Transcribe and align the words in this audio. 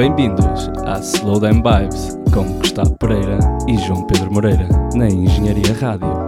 bem-vindos 0.00 0.70
a 0.86 0.98
Slow 1.00 1.38
Down 1.38 1.62
Vibes 1.62 2.18
com 2.32 2.54
Gustavo 2.54 2.96
Pereira 2.96 3.38
e 3.68 3.76
João 3.76 4.06
Pedro 4.06 4.32
Moreira 4.32 4.66
na 4.94 5.06
Engenharia 5.06 5.74
Rádio. 5.78 6.19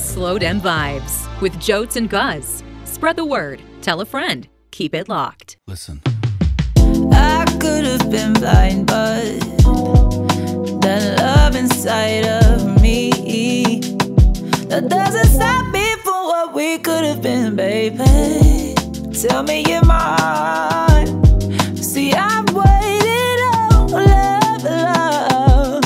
Slow 0.00 0.38
Dem 0.38 0.60
Vibes 0.60 1.28
with 1.40 1.58
Jotes 1.60 1.96
and 1.96 2.08
Guz. 2.08 2.64
Spread 2.84 3.16
the 3.16 3.24
word, 3.24 3.60
tell 3.82 4.00
a 4.00 4.06
friend, 4.06 4.48
keep 4.70 4.94
it 4.94 5.08
locked. 5.08 5.58
Listen. 5.66 6.00
I 7.12 7.44
could 7.60 7.84
have 7.84 8.10
been 8.10 8.32
blind, 8.32 8.86
but 8.86 9.38
the 10.80 11.16
love 11.18 11.54
inside 11.54 12.26
of 12.26 12.80
me 12.80 13.10
that 14.68 14.88
doesn't 14.88 15.26
stop 15.26 15.66
me 15.72 15.94
from 15.96 16.24
what 16.24 16.54
we 16.54 16.78
could 16.78 17.04
have 17.04 17.22
been, 17.22 17.54
baby. 17.54 18.74
Tell 19.12 19.42
me 19.42 19.64
you're 19.68 19.84
mine. 19.84 21.06
See, 21.76 22.14
I've 22.14 22.48
waited 22.54 23.40
on 23.52 23.90
love, 23.90 24.64
love. 24.64 25.82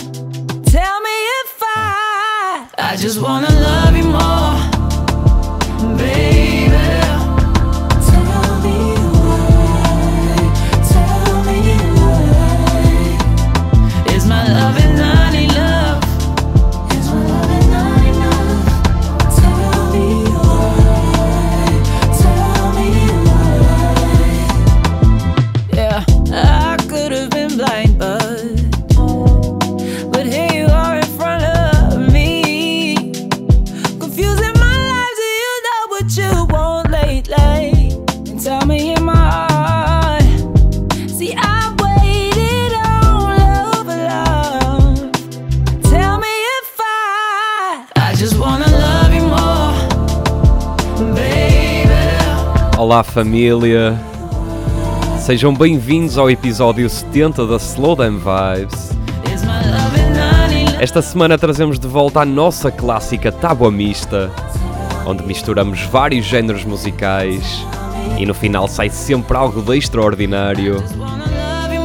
Tell 0.66 1.00
me 1.00 1.16
if 1.42 1.62
I, 1.62 2.68
I 2.78 2.96
just 2.96 3.20
wanna 3.20 3.50
love. 3.50 3.83
Olá 52.94 53.02
família, 53.02 53.98
sejam 55.18 55.52
bem-vindos 55.52 56.16
ao 56.16 56.30
episódio 56.30 56.88
70 56.88 57.44
da 57.44 57.56
Slow 57.56 57.96
Down 57.96 58.20
Vibes. 58.20 58.92
Esta 60.78 61.02
semana 61.02 61.36
trazemos 61.36 61.80
de 61.80 61.88
volta 61.88 62.20
a 62.20 62.24
nossa 62.24 62.70
clássica 62.70 63.32
tábua 63.32 63.68
mista, 63.72 64.30
onde 65.04 65.24
misturamos 65.24 65.82
vários 65.82 66.24
géneros 66.24 66.64
musicais 66.64 67.66
e 68.16 68.24
no 68.24 68.32
final 68.32 68.68
sai 68.68 68.88
sempre 68.90 69.36
algo 69.36 69.60
de 69.60 69.76
extraordinário. 69.76 70.76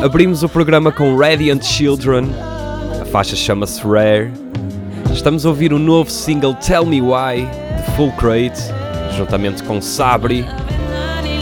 Abrimos 0.03 0.43
o 0.43 0.47
programa 0.47 0.91
com 0.91 1.17
Radiant 1.17 1.63
Children, 1.63 2.29
a 3.01 3.05
faixa 3.05 3.35
chama-se 3.35 3.81
Rare. 3.81 4.31
Estamos 5.11 5.43
a 5.43 5.49
ouvir 5.49 5.73
o 5.73 5.79
novo 5.79 6.11
single 6.11 6.53
Tell 6.53 6.85
Me 6.85 7.01
Why 7.01 7.47
de 7.47 7.95
Full 7.95 8.11
Crate, 8.11 8.61
juntamente 9.17 9.63
com 9.63 9.81
Sabri 9.81 10.45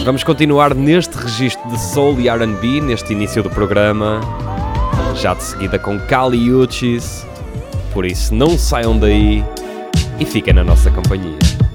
Vamos 0.07 0.23
continuar 0.23 0.73
neste 0.73 1.17
registro 1.17 1.69
de 1.69 1.77
soul 1.77 2.17
e 2.21 2.29
R&B 2.29 2.79
neste 2.79 3.11
início 3.11 3.43
do 3.43 3.49
programa, 3.49 4.21
já 5.13 5.33
de 5.33 5.43
seguida 5.43 5.77
com 5.77 5.99
Kali 5.99 6.49
Uchis, 6.49 7.27
por 7.93 8.05
isso 8.05 8.33
não 8.33 8.57
saiam 8.57 8.97
daí 8.97 9.43
e 10.17 10.23
fiquem 10.23 10.53
na 10.53 10.63
nossa 10.63 10.89
companhia. 10.89 11.66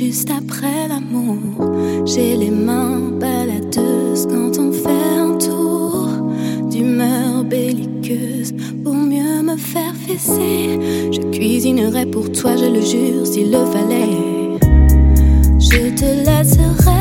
juste 0.00 0.30
après 0.30 0.88
l'amour. 0.88 1.36
J'ai 2.06 2.34
les 2.34 2.50
mains 2.50 3.00
baladeuses 3.20 4.26
quand 4.26 4.58
on 4.58 4.72
fait 4.72 5.12
un 5.18 5.36
tour 5.36 6.08
d'humeur 6.70 7.44
belliqueuse 7.44 8.54
pour 8.82 8.94
mieux 8.94 9.42
me 9.42 9.56
faire 9.58 9.94
fesser. 10.06 10.78
Je 11.12 11.20
cuisinerai 11.30 12.06
pour 12.06 12.32
toi, 12.32 12.56
je 12.56 12.64
le 12.76 12.80
jure, 12.80 13.26
s'il 13.26 13.50
le 13.50 13.64
fallait. 13.66 14.58
Je 15.58 15.94
te 15.94 16.08
laisserai. 16.26 16.99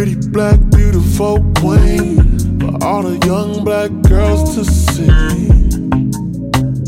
pretty 0.00 0.28
black, 0.30 0.58
beautiful 0.70 1.36
queen 1.56 2.16
for 2.58 2.82
all 2.82 3.02
the 3.02 3.18
young 3.26 3.62
black 3.62 3.90
girls 4.08 4.54
to 4.54 4.64
see. 4.64 5.06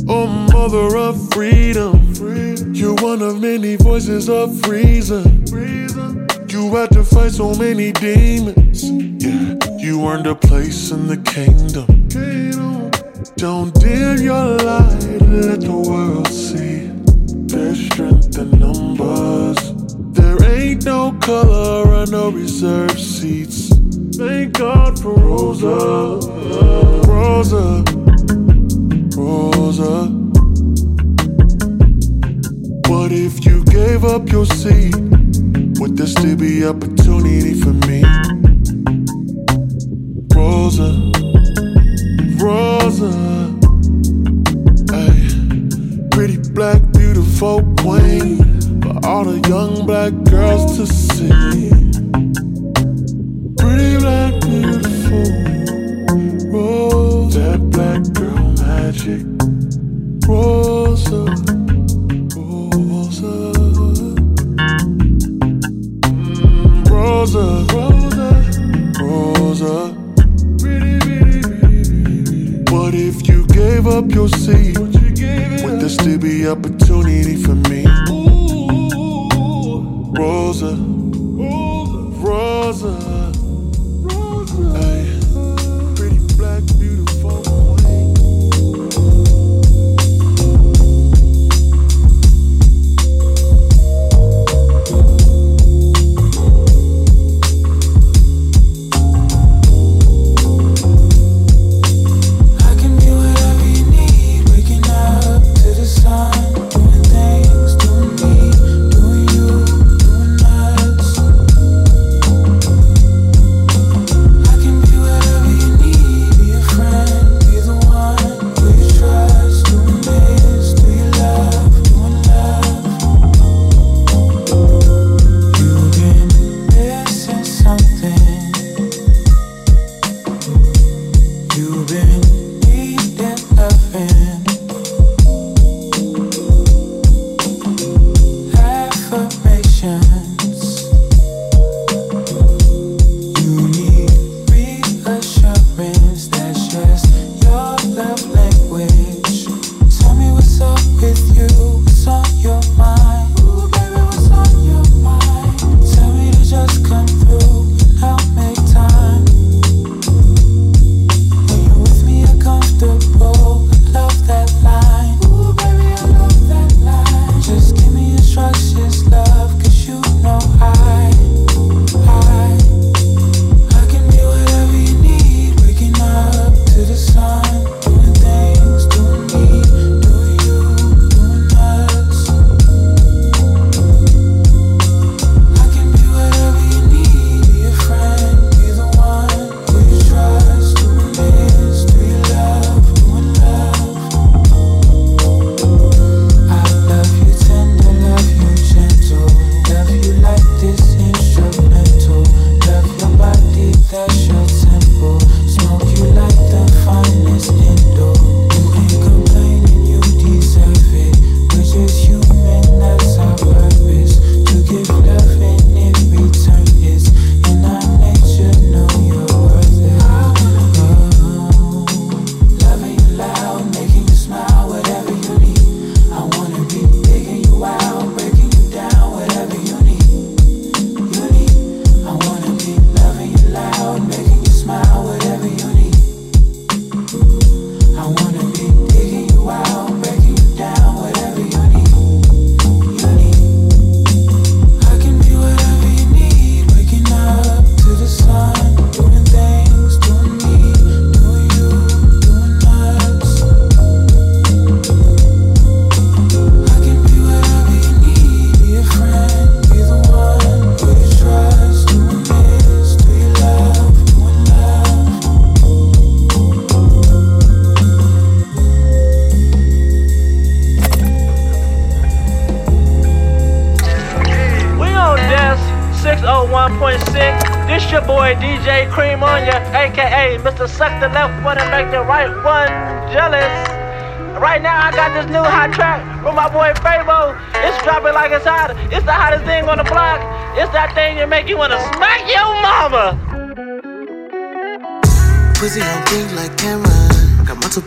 Oh, 0.08 0.26
mother 0.50 0.96
of 0.96 1.30
freedom, 1.34 2.14
you're 2.72 2.94
one 2.94 3.20
of 3.20 3.38
many 3.38 3.76
voices 3.76 4.30
of 4.30 4.66
reason. 4.66 5.44
You 6.48 6.74
had 6.74 6.90
to 6.92 7.04
fight 7.04 7.32
so 7.32 7.54
many 7.54 7.92
demons. 7.92 8.82
Yeah, 8.82 9.58
you 9.76 10.08
earned 10.08 10.26
a 10.26 10.34
place 10.34 10.90
in 10.90 11.06
the 11.06 11.18
kingdom. 11.18 12.08
Don't 13.36 13.74
dim 13.74 14.24
your 14.24 14.56
light, 14.56 15.20
let 15.20 15.60
the 15.60 15.84
world 15.86 16.28
see 16.28 16.88
there's 17.46 17.78
strength 17.78 18.38
in 18.38 18.58
numbers. 18.58 19.71
No 20.84 21.12
color 21.20 21.94
and 21.94 22.10
no 22.10 22.30
reserved 22.30 22.98
seats. 22.98 23.68
Thank 24.16 24.58
God 24.58 24.98
for 25.00 25.14
Rosa. 25.14 25.76
Rosa. 27.06 27.84
Rosa. 29.16 30.06
What 32.88 33.12
if 33.12 33.46
you 33.46 33.64
gave 33.66 34.04
up 34.04 34.28
your 34.30 34.44
seat? 34.44 34.96
Would 35.78 35.96
there 35.96 36.06
still 36.08 36.36
be 36.36 36.66
opportunity 36.66 37.54
for 37.60 37.74
me? 37.86 38.02
Rosa. 40.34 40.90
Rosa. 42.42 43.54
Ay, 44.92 46.08
pretty 46.10 46.38
black, 46.54 46.82
beautiful 46.92 47.62
queen 47.78 48.41
all 49.24 49.32
the 49.32 49.48
young 49.48 49.86
black 49.86 50.12
girls 50.24 50.76
to 50.76 50.86
see. 50.86 51.71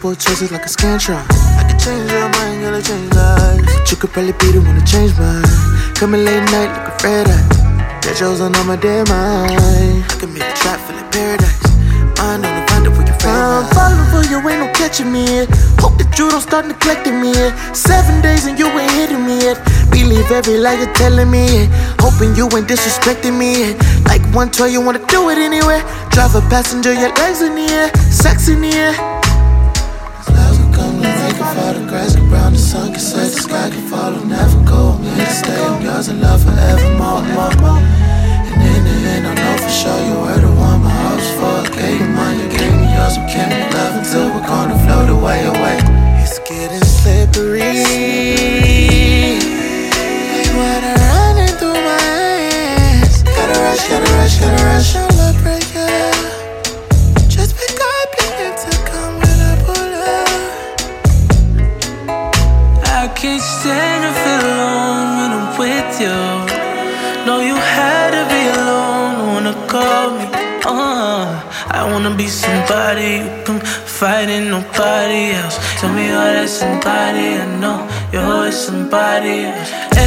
Multiple 0.06 0.22
choices 0.22 0.52
like 0.52 0.62
a 0.62 0.70
Scantron. 0.70 1.18
I 1.58 1.66
can 1.66 1.80
change 1.82 2.12
your 2.14 2.30
mind, 2.38 2.62
I 2.62 2.78
change 2.78 3.10
lives. 3.18 3.66
But 3.74 3.90
you 3.90 3.98
could 3.98 4.14
probably 4.14 4.38
be 4.38 4.54
the 4.54 4.62
one 4.62 4.78
to 4.78 4.86
change 4.86 5.18
mine. 5.18 5.42
Coming 5.98 6.22
late 6.22 6.46
night 6.54 6.70
like 6.78 6.94
a 6.94 6.96
red 7.02 7.26
eye. 7.26 7.42
That 8.06 8.22
on 8.22 8.54
my 8.70 8.76
dead 8.76 9.10
mind. 9.10 9.58
I 10.06 10.16
can 10.22 10.30
make 10.30 10.46
a 10.46 10.54
trap 10.62 10.78
feel 10.86 11.02
like 11.02 11.10
paradise. 11.10 11.58
Mind 12.22 12.46
on 12.46 12.54
the 12.54 12.62
find 12.70 12.86
where 12.86 13.02
you 13.02 13.18
I'm 13.18 13.66
falling 13.74 14.06
for 14.14 14.22
you, 14.30 14.38
ain't 14.46 14.62
no 14.62 14.70
catching 14.78 15.10
me. 15.10 15.50
Hope 15.82 15.98
that 15.98 16.14
you 16.22 16.30
don't 16.30 16.46
start 16.46 16.70
neglecting 16.70 17.18
me. 17.18 17.34
Seven 17.74 18.22
days 18.22 18.46
and 18.46 18.62
you 18.62 18.70
ain't 18.78 18.94
hitting 18.94 19.26
me 19.26 19.42
yet. 19.42 19.58
Believe 19.90 20.30
every 20.30 20.62
lie 20.62 20.78
you're 20.78 20.94
telling 20.94 21.34
me. 21.34 21.66
Hoping 21.98 22.38
you 22.38 22.46
ain't 22.54 22.70
disrespecting 22.70 23.42
me. 23.42 23.74
Like 24.06 24.22
one 24.38 24.54
toy, 24.54 24.70
you 24.70 24.86
wanna 24.86 25.02
do 25.10 25.34
it 25.34 25.42
anyway. 25.42 25.82
Drive 26.14 26.38
a 26.38 26.46
passenger, 26.54 26.94
your 26.94 27.10
legs 27.18 27.42
in 27.42 27.58
the 27.58 27.66
air, 27.74 27.90
sex 28.14 28.54
in 28.54 28.62
the 28.62 28.70
air. 28.70 29.15
Fall, 31.56 31.74
the 31.74 31.84
grass 31.88 32.16
can 32.16 32.28
brown, 32.30 32.54
the 32.54 32.60
sun 32.60 32.92
can 32.92 33.00
set, 33.00 33.32
the 33.32 33.42
sky 33.42 33.70
can 33.70 33.84
follow, 33.88 34.22
never 34.24 34.60
go. 34.64 35.00
I'm 35.00 35.04
here 35.04 35.26
to 35.26 35.32
stay, 35.32 35.62
I'm 35.64 35.82
yours 35.82 36.08
in 36.10 36.22
love 36.22 36.44
forevermore, 36.44 37.24
more, 37.36 37.56
more. 37.64 37.82
And 38.52 38.60
in 38.76 38.82
the 38.88 38.96
end, 39.14 39.26
I 39.32 39.34
know 39.40 39.56
for 39.64 39.74
sure 39.80 40.02
you 40.08 40.16
were 40.24 40.42
the 40.46 40.52
one 40.68 40.84
my 40.84 40.92
hopes 41.06 41.30
for. 41.40 41.58
Gave 41.76 42.00
you 42.02 42.10
mine, 42.18 42.38
you 42.42 42.50
gave 42.58 42.74
me 42.82 42.88
yours, 42.96 43.16
we 43.18 43.26
can't 43.32 43.56
love 43.74 43.94
until 44.00 44.26
we're 44.34 44.48
gonna 44.52 44.78
float 44.86 45.10
away, 45.18 45.40
away. 45.54 45.78
It's 46.24 46.40
getting 46.40 46.84
slippery. 46.84 48.25
Me 76.46 76.50
somebody 76.50 77.28
I 77.42 77.46
know. 77.60 77.80
You're 78.12 78.24
always 78.24 78.56
somebody. 78.56 79.40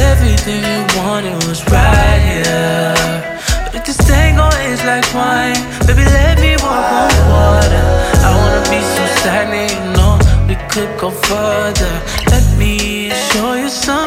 Everything 0.09 0.61
you 0.71 0.81
wanted 0.99 1.35
was 1.47 1.59
right 1.67 2.21
here. 2.31 2.95
But 3.71 3.83
this 3.85 3.97
tango 4.09 4.47
is 4.71 4.81
like 4.91 5.07
wine, 5.13 5.59
baby, 5.85 6.05
let 6.17 6.39
me 6.39 6.55
walk 6.63 6.95
on 7.03 7.15
water. 7.35 7.85
I 8.27 8.29
wanna 8.39 8.63
be 8.71 8.79
so 8.95 9.03
stagnant, 9.19 9.71
you 9.75 9.83
know. 9.97 10.15
We 10.47 10.55
could 10.71 10.91
go 11.03 11.09
further. 11.11 11.93
Let 12.33 12.45
me 12.57 13.11
show 13.29 13.53
you 13.61 13.69
something 13.69 13.98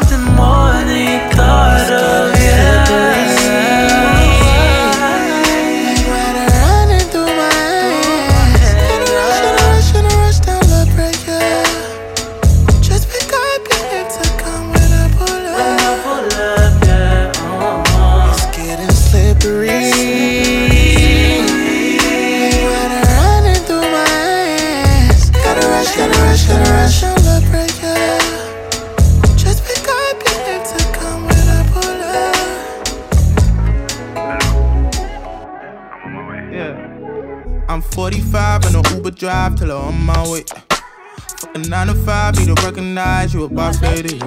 On 40.32 41.60
my 41.60 41.84
9 41.84 41.86
to 41.88 41.94
5, 41.94 42.38
need 42.38 42.56
to 42.56 42.62
recognize 42.64 43.34
you 43.34 43.44
a 43.44 43.48
boss 43.48 43.82
lady. 43.82 44.18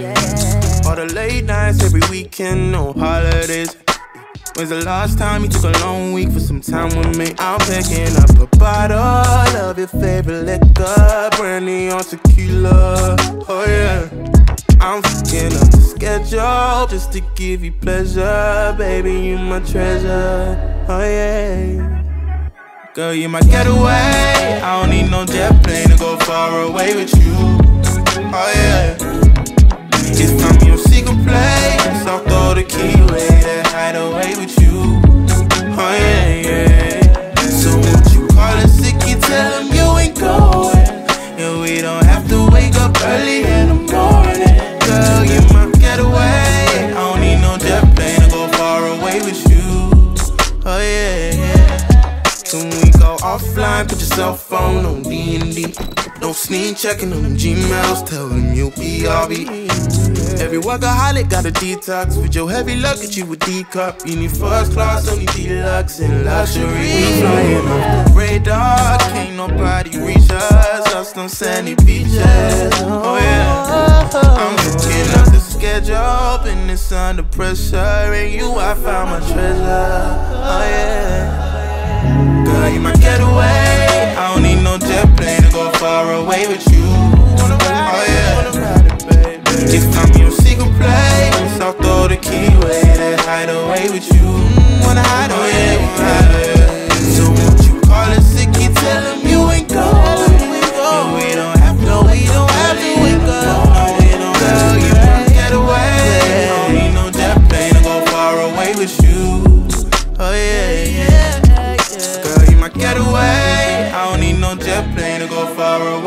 All 0.85 0.95
the 0.95 1.11
late 1.15 1.45
nights 1.45 1.83
every 1.83 2.01
weekend, 2.11 2.71
no 2.71 2.93
holidays. 2.93 3.75
When's 4.55 4.69
the 4.69 4.83
last 4.85 5.17
time 5.17 5.43
you 5.43 5.49
took 5.49 5.63
a 5.63 5.79
long 5.79 6.13
week 6.13 6.31
for 6.31 6.39
some 6.39 6.61
time 6.61 6.95
with 6.95 7.17
me? 7.17 7.33
I'm 7.39 7.59
picking 7.61 8.15
up 8.17 8.29
a 8.39 8.45
bottle 8.57 8.97
of 8.97 9.77
your 9.79 9.87
favorite 9.87 10.43
liquor, 10.43 11.29
brandy 11.37 11.89
on 11.89 12.03
tequila. 12.03 13.15
Oh 13.49 13.65
yeah. 13.67 14.07
I'm 14.79 15.01
fucking 15.01 15.53
up 15.57 15.71
the 15.71 15.81
schedule 15.81 16.87
just 16.87 17.11
to 17.13 17.21
give 17.35 17.63
you 17.63 17.71
pleasure, 17.71 18.75
baby. 18.77 19.13
You 19.13 19.39
my 19.39 19.59
treasure. 19.59 20.85
Oh 20.87 20.99
yeah. 20.99 22.04
Girl, 22.95 23.13
you 23.13 23.27
my 23.27 23.41
getaway. 23.41 24.61
I 24.63 24.79
don't 24.79 24.89
need 24.89 25.11
no 25.11 25.25
jet 25.25 25.61
plane 25.65 25.89
to 25.89 25.97
go 25.97 26.15
far 26.19 26.61
away 26.61 26.95
with 26.95 27.13
you. 27.17 27.33
Oh 27.35 28.51
yeah. 28.55 28.84
Checking 56.75 57.13
on 57.13 57.23
them 57.23 57.37
Gmails, 57.37 58.07
tell 58.07 58.27
them 58.27 58.53
you'll 58.53 58.71
be 58.71 59.03
RB. 59.03 59.47
Every 60.39 60.59
workaholic 60.59 61.29
got 61.29 61.45
a 61.45 61.51
detox. 61.51 62.21
With 62.21 62.35
your 62.35 62.49
heavy 62.49 62.75
luggage, 62.75 63.15
you 63.17 63.31
a 63.31 63.35
D 63.37 63.63
cup. 63.63 64.05
You 64.05 64.17
need 64.17 64.31
first 64.31 64.73
class, 64.73 65.07
only 65.07 65.25
deluxe 65.27 65.99
and 65.99 66.25
luxury. 66.25 66.65
We 66.67 67.19
flying 67.21 67.67
off 67.67 68.07
the 68.07 68.13
radar, 68.13 68.99
can't 68.99 69.35
nobody 69.37 69.97
reach 69.97 70.29
us. 70.29 70.93
Us 70.93 71.17
on 71.17 71.29
sandy 71.29 71.75
beaches. 71.85 72.19
Oh 72.83 73.17
yeah, 73.21 74.09
I'm 74.13 74.55
looking 74.65 75.09
up 75.19 75.25
the 75.31 75.39
schedule, 75.39 76.45
and 76.49 76.69
it's 76.69 76.91
under 76.91 77.23
pressure. 77.23 77.77
And 77.77 78.33
you, 78.33 78.51
I 78.51 78.73
found 78.75 79.11
my 79.11 79.19
treasure. 79.19 80.11
Oh 80.33 80.63
yeah. 80.69 82.43
Girl, 82.45 82.69
you 82.69 82.79
my 82.79 82.93
getaway. 82.95 83.84
Plane 85.25 85.41
to 85.41 85.51
go 85.51 85.71
far 85.79 86.13
away 86.13 86.47
with 86.47 86.63
you. 86.71 86.85
Oh 86.85 88.03
yeah. 88.07 88.45
If 89.77 89.85
I'm 89.97 90.21
your 90.21 90.31
secret 90.31 90.71
place, 90.77 91.59
I'll 91.59 91.73
throw 91.73 92.07
the 92.07 92.17
key 92.17 92.47
away 92.57 92.81
to 92.99 93.23
hide 93.23 93.49
away 93.49 93.89
with 93.89 94.07
you. 94.13 94.27
Wanna 94.85 95.01
hide 95.01 95.31
away, 95.31 95.77
wanna 95.77 96.13
hide 96.13 96.54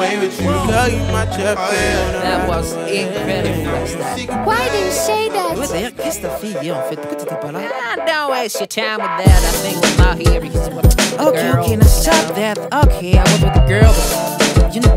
far 0.09 0.17
away 0.17 0.27
with 0.27 0.41
you. 0.41 0.47
Girl, 0.47 0.89
you 0.89 1.13
my 1.13 1.25
jet 1.37 1.57
plane. 1.57 2.23
That 2.23 2.49
was 2.49 2.73
incredible. 2.89 4.45
Why 4.45 4.69
do 4.69 4.79
you 4.79 4.91
say 4.91 5.29
that? 5.31 5.57
Ouais, 5.57 5.67
d'ailleurs, 5.69 5.93
qu'est-ce 5.97 6.19
que 6.19 6.23
t'as 6.27 6.37
fait 6.37 6.63
hier 6.63 6.77
en 6.77 6.83
fait? 6.89 6.97
Pourquoi 6.97 7.17
t'étais 7.17 7.35
pas 7.37 7.53
là? 7.53 7.61
Ah, 7.65 7.97
don't 8.07 8.31
waste 8.33 8.59
your 8.61 8.69
time 8.69 8.99
with 8.99 9.25
that. 9.25 9.43
I 9.43 9.53
think 9.63 9.77
I'm 9.85 10.01
out 10.07 10.19
here 10.19 10.41
because 10.41 10.69
I'm 10.69 10.77
with 10.77 10.97
the 10.97 11.23
Okay, 11.23 11.53
girl. 11.53 11.65
okay, 11.65 11.77
now 11.77 11.87
stop 11.87 12.35
that. 12.37 12.59
Okay, 12.87 13.19
I 13.19 13.23
was 13.23 13.41
with 13.43 13.55
the 13.55 13.67
girl, 13.67 13.93
but 14.57 14.75
you 14.75 14.81
know, 14.81 14.97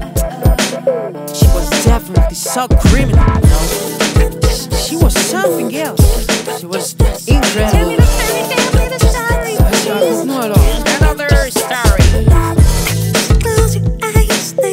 she 1.34 1.48
was 1.48 1.70
definitely 1.84 2.36
so 2.36 2.68
criminal. 2.68 3.26
You 3.26 3.50
know, 3.50 4.78
she 4.78 4.96
was 4.98 5.14
something 5.14 5.76
else. 5.76 6.02
She 6.60 6.66
was 6.68 6.94
incredible. 7.28 7.72
Tell 7.72 7.88
me 7.88 7.96
the 7.96 8.06
fairy 8.06 8.44
tale, 8.48 8.68
please. 8.72 9.58
The 9.58 10.50
there. 10.54 10.61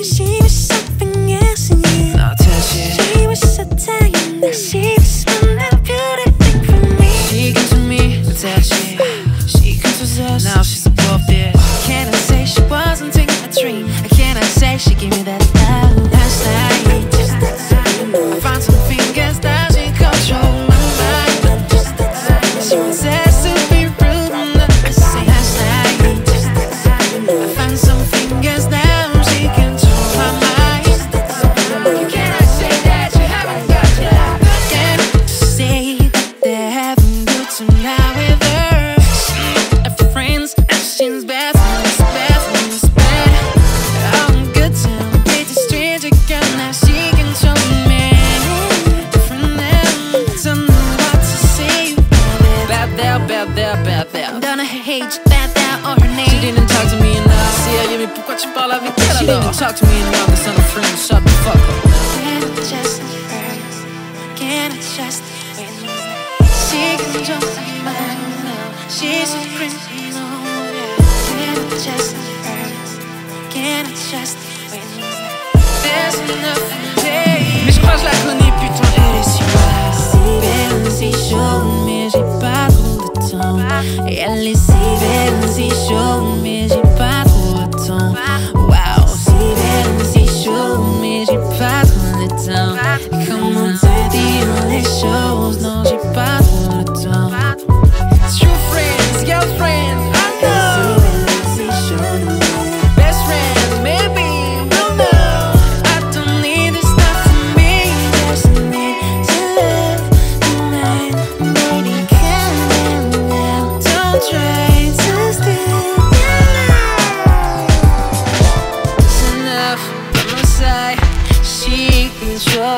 she 0.04 0.37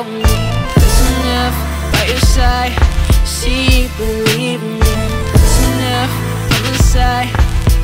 control 0.03 0.19
me. 0.19 0.25
It's 0.77 1.01
enough 1.11 1.93
by 1.93 2.05
your 2.09 2.21
side. 2.21 2.73
She 3.27 3.89
believe 3.99 4.63
me. 4.63 4.81
It's 5.35 5.59
enough 5.69 6.13
by 6.51 6.59
my 6.65 6.77
side. 6.77 7.31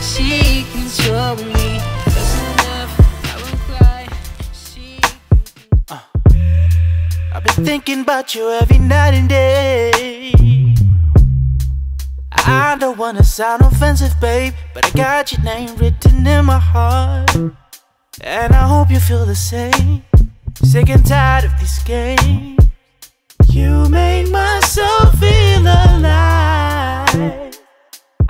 She 0.00 0.64
control 0.72 1.36
me. 1.36 1.80
It's 2.06 2.34
enough. 2.42 2.92
I 3.24 3.36
won't 3.42 3.60
cry. 3.68 4.08
She. 4.52 4.98
I've 7.34 7.44
been 7.44 7.64
thinking 7.64 8.00
about 8.00 8.34
you 8.34 8.50
every 8.50 8.78
night 8.78 9.14
and 9.14 9.28
day. 9.28 10.74
I 12.32 12.76
don't 12.78 12.96
wanna 12.96 13.24
sound 13.24 13.62
offensive, 13.62 14.14
babe, 14.20 14.54
but 14.72 14.86
I 14.86 14.90
got 14.90 15.32
your 15.32 15.42
name 15.42 15.76
written 15.76 16.26
in 16.26 16.44
my 16.44 16.58
heart. 16.58 17.34
And 18.22 18.54
I 18.54 18.66
hope 18.68 18.90
you 18.90 19.00
feel 19.00 19.26
the 19.26 19.34
same. 19.34 20.02
Sick 20.62 20.88
and 20.88 21.04
tired 21.06 21.44
of 21.44 21.52
this 21.60 21.82
game. 21.84 22.56
You 23.48 23.88
make 23.88 24.30
my 24.30 24.60
soul 24.60 25.10
feel 25.20 25.62
alive. 25.62 27.06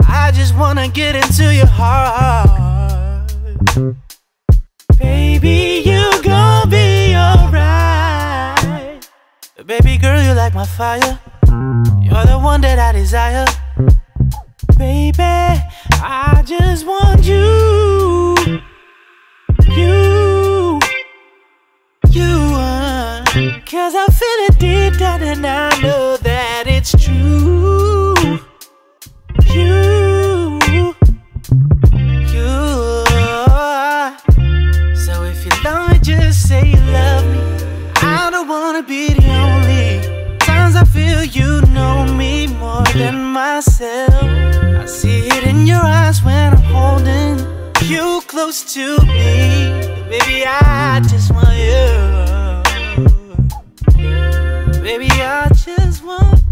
I 0.09 0.33
just 0.33 0.57
wanna 0.57 0.89
get 0.89 1.15
into 1.17 1.55
your 1.55 1.67
heart. 1.67 3.31
Baby, 4.99 5.83
you 5.85 6.23
gon' 6.23 6.69
be 6.69 7.15
alright. 7.15 9.09
Baby 9.65 9.97
girl, 9.99 10.21
you 10.21 10.33
like 10.33 10.55
my 10.55 10.67
fire. 10.67 11.19
You're 12.03 12.27
the 12.27 12.39
one 12.43 12.61
that 12.63 12.79
I 12.79 12.93
desire. 12.93 13.47
Baby, 14.77 15.63
I 16.03 16.43
just 16.45 16.87
want 16.87 17.25
you. 17.25 18.37
You. 19.77 20.16
Cause 23.87 23.95
I 23.95 24.07
feel 24.07 24.39
it 24.49 24.59
deep 24.59 24.99
down 24.99 25.23
and 25.23 25.47
I 25.47 25.69
know 25.81 26.17
that 26.17 26.65
it's 26.67 26.91
true. 27.05 28.17
You. 29.55 30.59
You. 30.75 30.95
So 34.97 35.23
if 35.23 35.45
you 35.45 35.53
love 35.63 35.93
me, 35.93 35.99
just 36.01 36.49
say 36.49 36.67
you 36.67 36.81
love 36.91 37.27
me. 37.27 37.41
I 38.03 38.29
don't 38.33 38.49
wanna 38.49 38.83
be 38.83 39.15
the 39.15 39.31
only 39.31 40.39
times 40.39 40.75
I 40.75 40.83
feel 40.83 41.23
you 41.23 41.61
know 41.67 42.13
me 42.13 42.49
more 42.49 42.83
than 42.93 43.23
myself. 43.23 44.21
I 44.83 44.87
see 44.87 45.29
it 45.29 45.45
in 45.45 45.65
your 45.65 45.85
eyes 46.01 46.25
when 46.25 46.55
I'm 46.55 46.63
holding 46.75 47.39
you 47.85 48.21
close 48.27 48.65
to 48.75 48.99
me. 49.03 49.71
Baby, 50.11 50.45
I 50.45 51.01
just 51.09 51.33
want 51.33 51.55
you. 51.55 52.26
Baby, 54.87 55.09
I 55.11 55.49
just 55.49 56.05
want. 56.05 56.45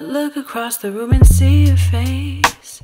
Look 0.00 0.36
across 0.36 0.78
the 0.78 0.90
room 0.90 1.12
and 1.12 1.24
see 1.24 1.66
your 1.66 1.76
face. 1.76 2.82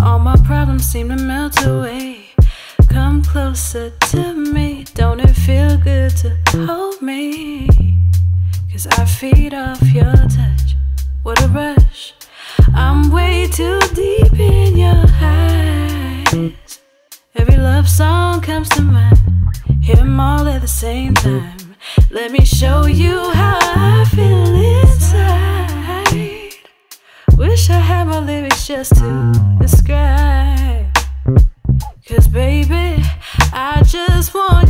All 0.00 0.20
my 0.20 0.36
problems 0.46 0.84
seem 0.86 1.08
to 1.08 1.16
melt 1.16 1.66
away. 1.66 2.26
Come 2.88 3.24
closer 3.24 3.90
to 4.12 4.34
me. 4.34 4.84
Don't 4.94 5.18
it 5.18 5.34
feel 5.34 5.76
good 5.78 6.12
to 6.18 6.36
hold 6.64 7.02
me? 7.02 7.68
Cause 8.70 8.86
I 8.86 9.04
feed 9.04 9.52
off 9.52 9.82
your 9.90 10.14
touch. 10.14 10.76
What 11.24 11.42
a 11.42 11.48
rush. 11.48 12.14
I'm 12.76 13.10
way 13.10 13.48
too 13.48 13.80
deep 13.94 14.32
in 14.38 14.76
your 14.76 15.04
eyes. 15.20 16.78
Every 17.34 17.56
love 17.56 17.88
song 17.88 18.42
comes 18.42 18.68
to 18.68 18.82
mind. 18.82 19.18
Hear 19.82 19.96
them 19.96 20.20
all 20.20 20.46
at 20.46 20.60
the 20.60 20.68
same 20.68 21.14
time. 21.14 21.74
Let 22.12 22.30
me 22.30 22.44
show 22.44 22.86
you 22.86 23.30
how 23.32 23.67
feel 24.18 24.54
inside. 24.80 26.54
Wish 27.36 27.70
I 27.70 27.78
had 27.78 28.04
my 28.08 28.18
lyrics 28.18 28.66
just 28.66 28.96
to 28.96 29.32
describe. 29.60 30.86
Cause 32.08 32.26
baby, 32.26 33.02
I 33.52 33.82
just 33.86 34.34
want 34.34 34.67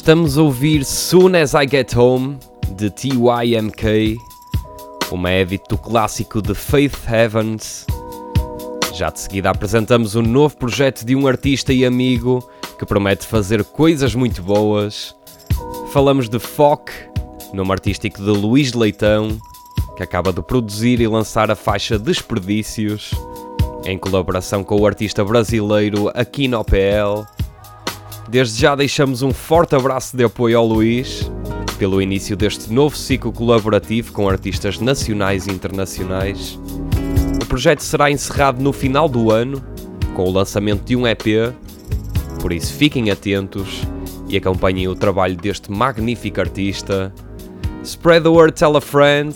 Estamos 0.00 0.38
a 0.38 0.42
ouvir 0.42 0.82
Soon 0.82 1.36
As 1.36 1.52
I 1.52 1.68
Get 1.70 1.94
Home 1.94 2.38
de 2.74 2.88
TYMK, 2.88 4.16
uma 5.12 5.30
edit 5.30 5.62
do 5.68 5.76
clássico 5.76 6.40
de 6.40 6.54
Faith 6.54 6.96
Heavens. 7.06 7.86
Já 8.94 9.10
de 9.10 9.20
seguida 9.20 9.50
apresentamos 9.50 10.14
um 10.14 10.22
novo 10.22 10.56
projeto 10.56 11.04
de 11.04 11.14
um 11.14 11.26
artista 11.26 11.70
e 11.70 11.84
amigo 11.84 12.42
que 12.78 12.86
promete 12.86 13.26
fazer 13.26 13.62
coisas 13.62 14.14
muito 14.14 14.42
boas. 14.42 15.14
Falamos 15.92 16.30
de 16.30 16.38
Foc, 16.38 16.88
nome 17.52 17.70
artístico 17.70 18.22
de 18.22 18.30
Luís 18.30 18.72
Leitão, 18.72 19.38
que 19.98 20.02
acaba 20.02 20.32
de 20.32 20.40
produzir 20.40 20.98
e 21.02 21.06
lançar 21.06 21.50
a 21.50 21.54
faixa 21.54 21.98
Desperdícios, 21.98 23.10
em 23.84 23.98
colaboração 23.98 24.64
com 24.64 24.80
o 24.80 24.86
artista 24.86 25.22
brasileiro 25.22 26.10
Aquino 26.14 26.64
PL. 26.64 27.26
Desde 28.30 28.60
já 28.60 28.76
deixamos 28.76 29.22
um 29.22 29.32
forte 29.32 29.74
abraço 29.74 30.16
de 30.16 30.22
apoio 30.22 30.56
ao 30.56 30.64
Luís 30.64 31.28
pelo 31.80 32.00
início 32.00 32.36
deste 32.36 32.72
novo 32.72 32.96
ciclo 32.96 33.32
colaborativo 33.32 34.12
com 34.12 34.28
artistas 34.28 34.78
nacionais 34.78 35.48
e 35.48 35.50
internacionais. 35.50 36.56
O 37.42 37.46
projeto 37.46 37.80
será 37.80 38.08
encerrado 38.08 38.62
no 38.62 38.72
final 38.72 39.08
do 39.08 39.32
ano 39.32 39.60
com 40.14 40.22
o 40.22 40.30
lançamento 40.30 40.84
de 40.84 40.94
um 40.94 41.08
EP, 41.08 41.52
por 42.40 42.52
isso 42.52 42.72
fiquem 42.74 43.10
atentos 43.10 43.82
e 44.28 44.36
acompanhem 44.36 44.86
o 44.86 44.94
trabalho 44.94 45.34
deste 45.34 45.68
magnífico 45.68 46.40
artista. 46.40 47.12
Spread 47.82 48.22
the 48.22 48.28
word, 48.28 48.52
tell 48.52 48.76
a 48.76 48.80
friend 48.80 49.34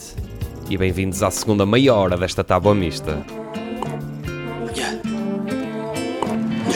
e 0.71 0.79
bem-vindos 0.79 1.21
à 1.21 1.33
segunda 1.33 1.67
meia 1.67 1.95
hora 1.95 2.17
desta 2.17 2.45
tábua 2.45 2.77
mista. 2.77 3.44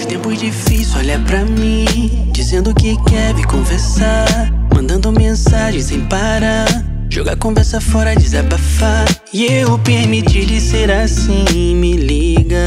Tempos 0.08 0.38
difíceis, 0.38 0.96
olha 0.96 1.18
pra 1.20 1.44
mim, 1.44 2.30
dizendo 2.32 2.74
que 2.74 2.96
quer 3.04 3.34
vir 3.34 3.46
conversar, 3.46 4.50
mandando 4.74 5.12
mensagem 5.12 5.82
sem 5.82 6.00
parar, 6.06 6.66
jogar 7.10 7.36
conversa 7.36 7.78
fora, 7.78 8.16
desabafar. 8.16 9.06
E 9.32 9.44
eu 9.44 9.78
permiti 9.80 10.40
lhe 10.40 10.60
ser 10.60 10.90
assim, 10.90 11.74
me 11.76 11.92
liga. 11.96 12.64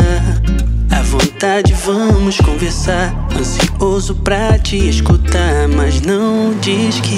À 0.91 1.01
vontade, 1.01 1.73
vamos 1.83 2.37
conversar. 2.37 3.11
Ansioso 3.35 4.15
pra 4.15 4.59
te 4.59 4.77
escutar, 4.77 5.67
mas 5.75 5.99
não 6.01 6.53
diz 6.61 6.99
que 6.99 7.17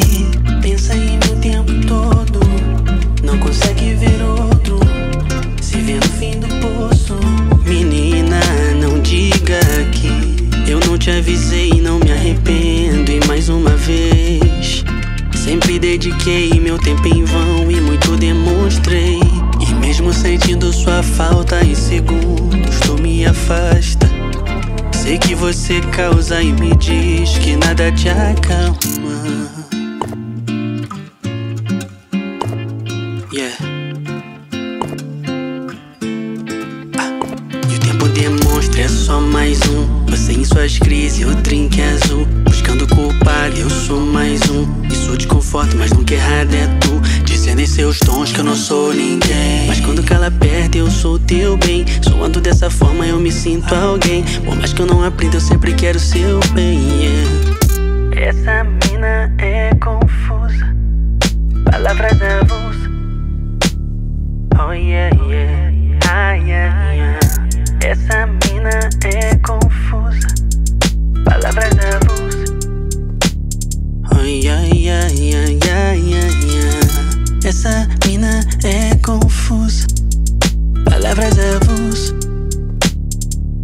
pensa 0.61 0.95
em 0.95 1.17
mim 1.17 1.19
o 1.31 1.35
tempo 1.41 1.85
todo. 1.85 2.39
Não 3.21 3.37
consegue 3.39 3.93
ver 3.95 4.21
outro. 4.23 4.79
Se 5.61 5.77
vê 5.77 5.99
diga 9.23 9.59
que 9.91 10.69
eu 10.69 10.79
não 10.81 10.97
te 10.97 11.09
avisei, 11.11 11.81
não 11.81 11.99
me 11.99 12.11
arrependo. 12.11 13.11
E 13.11 13.25
mais 13.27 13.47
uma 13.47 13.71
vez, 13.71 14.83
sempre 15.35 15.79
dediquei 15.79 16.59
meu 16.59 16.77
tempo 16.77 17.07
em 17.07 17.23
vão 17.23 17.71
e 17.71 17.79
muito 17.79 18.15
demonstrei. 18.17 19.19
E 19.59 19.73
mesmo 19.75 20.13
sentindo 20.13 20.73
sua 20.73 21.01
falta 21.01 21.63
em 21.63 21.75
segundos, 21.75 22.79
tu 22.81 23.01
me 23.01 23.25
afasta. 23.25 24.11
Sei 24.91 25.17
que 25.17 25.35
você 25.35 25.79
causa 25.91 26.41
e 26.41 26.51
me 26.51 26.75
diz 26.75 27.37
que 27.37 27.55
nada 27.55 27.91
te 27.91 28.09
acalma. 28.09 29.52
Suas 40.63 40.79
crises, 40.79 41.25
o 41.25 41.35
drink 41.35 41.81
azul. 41.81 42.25
Buscando 42.45 42.87
culpado, 42.87 43.57
eu 43.57 43.69
sou 43.69 43.99
mais 43.99 44.39
um. 44.49 44.65
Isso 44.83 45.17
te 45.17 45.27
conforta, 45.27 45.75
mas 45.75 45.91
nunca 45.91 46.13
errado 46.13 46.53
é 46.53 46.67
tu. 46.79 47.01
Dizendo 47.25 47.59
em 47.59 47.65
seus 47.65 47.99
tons 47.99 48.31
que 48.31 48.39
eu 48.39 48.45
não 48.45 48.55
sou 48.55 48.93
ninguém. 48.93 49.67
Mas 49.67 49.81
quando 49.81 50.01
cala 50.03 50.31
perto, 50.31 50.77
eu 50.77 50.89
sou 50.89 51.19
teu 51.19 51.57
bem. 51.57 51.85
Soando 52.01 52.39
dessa 52.39 52.69
forma, 52.69 53.05
eu 53.05 53.19
me 53.19 53.29
sinto 53.29 53.75
alguém. 53.75 54.23
Por 54.45 54.55
mais 54.55 54.71
que 54.71 54.81
eu 54.81 54.85
não 54.85 55.03
aprenda, 55.03 55.35
eu 55.35 55.41
sempre 55.41 55.73
quero 55.73 55.99
seu 55.99 56.39
bem. 56.53 56.79
Yeah. 57.01 58.29
Essa 58.29 58.63
mina 58.63 59.35
é 59.39 59.75
confusa. 59.75 60.73
Palavras 61.69 62.21
avulsas. 62.21 62.89
Oh 64.57 64.71
yeah, 64.71 65.13
yeah. 65.27 65.99
Ah, 66.09 66.33
yeah, 66.33 66.93
yeah. 66.93 67.19
Essa 67.81 68.27
mina 68.27 68.79
é 69.03 69.35
confusa. 69.39 70.42
Palavras 71.25 71.73
avulsas. 71.79 72.53
Oh 74.11 74.23
yeah, 74.25 74.63
yeah, 74.73 75.07
yeah, 75.09 75.47
yeah, 75.49 75.93
yeah, 75.93 76.29
yeah. 76.45 77.47
Essa 77.47 77.87
mina 78.05 78.41
é 78.63 78.95
confusa. 78.97 79.87
Palavras 80.85 81.37
avulsas. 81.39 82.13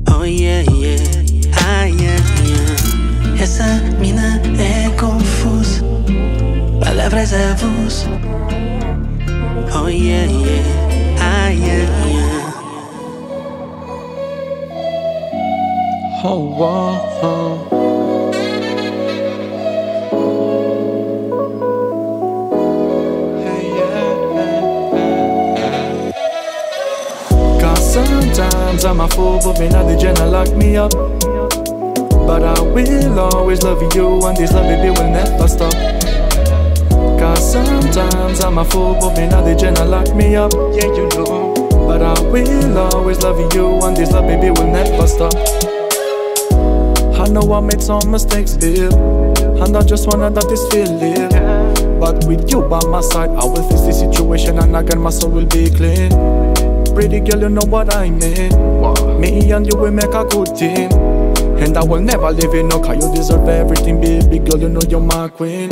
Oh 0.09 0.23
yeah, 0.23 0.63
yeah. 0.71 0.97
Ah, 1.65 1.85
yeah, 1.85 2.19
yeah. 2.45 3.41
Essa 3.41 3.81
mina 3.99 4.41
é 4.57 4.89
confusa. 4.97 5.83
Palavras 6.83 7.33
avulsas. 7.33 8.09
Oh 9.75 9.87
yeah, 9.87 10.25
yeah. 10.25 10.63
Ah, 11.21 11.49
yeah, 11.49 11.85
yeah. 12.07 12.28
Oh, 16.21 16.53
oh. 17.23 17.69
Cause 27.61 27.93
sometimes 27.93 28.83
I'm 28.83 28.99
a 28.99 29.07
fool, 29.07 29.39
but 29.41 29.59
me 29.59 29.69
not 29.69 29.87
the 29.87 29.95
general 29.97 30.29
lock 30.29 30.53
me 30.57 30.75
up. 30.75 30.91
But 30.91 32.43
I 32.43 32.61
will 32.63 33.19
always 33.19 33.63
love 33.63 33.81
you, 33.95 34.19
and 34.27 34.35
this 34.35 34.51
love 34.51 34.65
baby 34.65 34.89
will 34.89 35.09
never 35.09 35.47
stop. 35.47 35.71
Cause 37.17 37.51
sometimes 37.53 38.41
I'm 38.41 38.57
a 38.57 38.65
fool, 38.65 38.97
but 38.99 39.15
me 39.15 39.27
not 39.27 39.45
the 39.45 39.55
general 39.55 39.87
lock 39.87 40.13
me 40.13 40.35
up. 40.35 40.51
Yeah, 40.73 40.93
you 40.93 41.07
know. 41.15 41.53
But 41.87 42.01
I 42.01 42.19
will 42.23 42.77
always 42.77 43.23
love 43.23 43.39
you, 43.55 43.79
and 43.83 43.95
this 43.95 44.11
love 44.11 44.27
baby 44.27 44.51
will 44.51 44.67
never 44.69 45.07
stop. 45.07 45.68
I 47.29 47.31
know 47.31 47.53
I 47.53 47.59
made 47.59 47.79
some 47.79 48.09
mistakes, 48.09 48.55
babe. 48.55 48.91
And 48.91 49.77
I 49.77 49.83
just 49.83 50.07
wanna 50.07 50.31
that 50.31 50.49
this 50.49 50.67
feeling. 50.69 51.29
But 51.99 52.25
with 52.25 52.49
you 52.49 52.63
by 52.63 52.83
my 52.87 53.01
side, 53.01 53.29
I 53.29 53.45
will 53.45 53.69
face 53.69 53.81
the 53.81 53.93
situation 53.93 54.57
and 54.57 54.75
again 54.75 54.99
my 54.99 55.11
soul 55.11 55.29
will 55.29 55.45
be 55.45 55.69
clean. 55.69 56.09
Pretty 56.95 57.19
girl, 57.19 57.41
you 57.41 57.49
know 57.49 57.67
what 57.67 57.93
I 57.93 58.09
mean. 58.09 59.21
Me 59.21 59.51
and 59.51 59.67
you 59.67 59.77
will 59.77 59.91
make 59.91 60.11
a 60.11 60.25
good 60.25 60.55
team. 60.55 60.91
And 61.61 61.77
I 61.77 61.83
will 61.83 62.01
never 62.01 62.31
leave 62.31 62.51
you, 62.51 62.63
no, 62.63 62.79
cause 62.79 62.97
you 63.05 63.13
deserve 63.13 63.47
everything, 63.47 64.01
baby 64.01 64.39
girl, 64.39 64.59
you 64.59 64.69
know 64.69 64.81
you're 64.89 64.99
my 64.99 65.27
queen. 65.27 65.69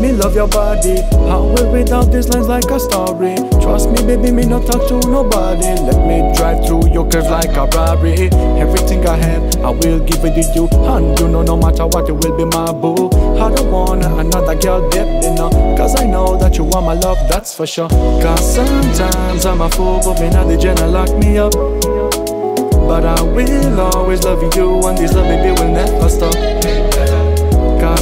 Me 0.00 0.12
love 0.12 0.34
your 0.34 0.48
body. 0.48 1.02
How 1.28 1.42
will 1.42 1.70
read 1.72 1.88
these 2.10 2.28
lines 2.30 2.48
like 2.48 2.64
a 2.70 2.80
story. 2.80 3.36
Trust 3.60 3.90
me, 3.90 4.00
baby, 4.06 4.30
me 4.30 4.46
not 4.46 4.64
talk 4.64 4.88
to 4.88 4.98
nobody. 5.06 5.76
Let 5.76 6.06
me 6.08 6.34
drive 6.34 6.64
through 6.66 6.90
your 6.90 7.06
curves 7.06 7.28
like 7.28 7.54
a 7.56 7.66
Rari. 7.66 8.30
Everything 8.58 9.06
I 9.06 9.16
have, 9.16 9.56
I 9.56 9.68
will 9.68 10.00
give 10.00 10.24
it 10.24 10.34
to 10.34 10.52
you. 10.54 10.68
And 10.72 11.18
you 11.20 11.28
know, 11.28 11.42
no 11.42 11.54
matter 11.54 11.86
what, 11.86 12.08
you 12.08 12.14
will 12.14 12.34
be 12.34 12.46
my 12.46 12.72
boo. 12.72 13.10
I 13.38 13.54
don't 13.54 13.70
want 13.70 14.02
another 14.02 14.54
girl, 14.54 14.88
baby, 14.88 15.34
no. 15.34 15.50
Cause 15.76 16.00
I 16.00 16.06
know 16.06 16.34
that 16.38 16.56
you 16.56 16.64
are 16.70 16.80
my 16.80 16.94
love, 16.94 17.18
that's 17.28 17.54
for 17.54 17.66
sure. 17.66 17.90
Cause 17.90 18.54
sometimes 18.54 19.44
I'm 19.44 19.60
a 19.60 19.68
fool, 19.68 20.00
but 20.02 20.18
me 20.18 20.30
not 20.30 20.48
the 20.48 20.56
general 20.56 20.90
lock 20.90 21.14
me 21.18 21.36
up. 21.36 21.52
But 21.52 23.04
I 23.04 23.20
will 23.20 23.80
always 23.80 24.24
love 24.24 24.42
you, 24.56 24.80
and 24.88 24.96
this 24.96 25.12
love, 25.12 25.26
baby, 25.26 25.60
will 25.60 25.72
never 25.72 26.08
stop. 26.08 26.89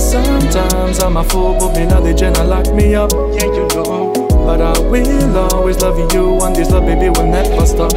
Sometimes 0.08 1.00
I'm 1.00 1.18
a 1.18 1.24
fool, 1.24 1.58
but 1.60 1.76
me 1.76 1.84
not 1.84 2.02
the 2.02 2.14
general 2.14 2.46
lock 2.46 2.74
me 2.74 2.94
up. 2.94 3.12
Yeah, 3.12 3.44
you 3.44 3.68
know. 3.74 4.12
But 4.46 4.62
I 4.62 4.78
will 4.88 5.36
always 5.52 5.76
love 5.82 5.98
you, 6.14 6.40
and 6.40 6.56
this 6.56 6.70
love, 6.70 6.86
baby, 6.86 7.10
will 7.10 7.26
never 7.26 7.66
stop. 7.66 7.92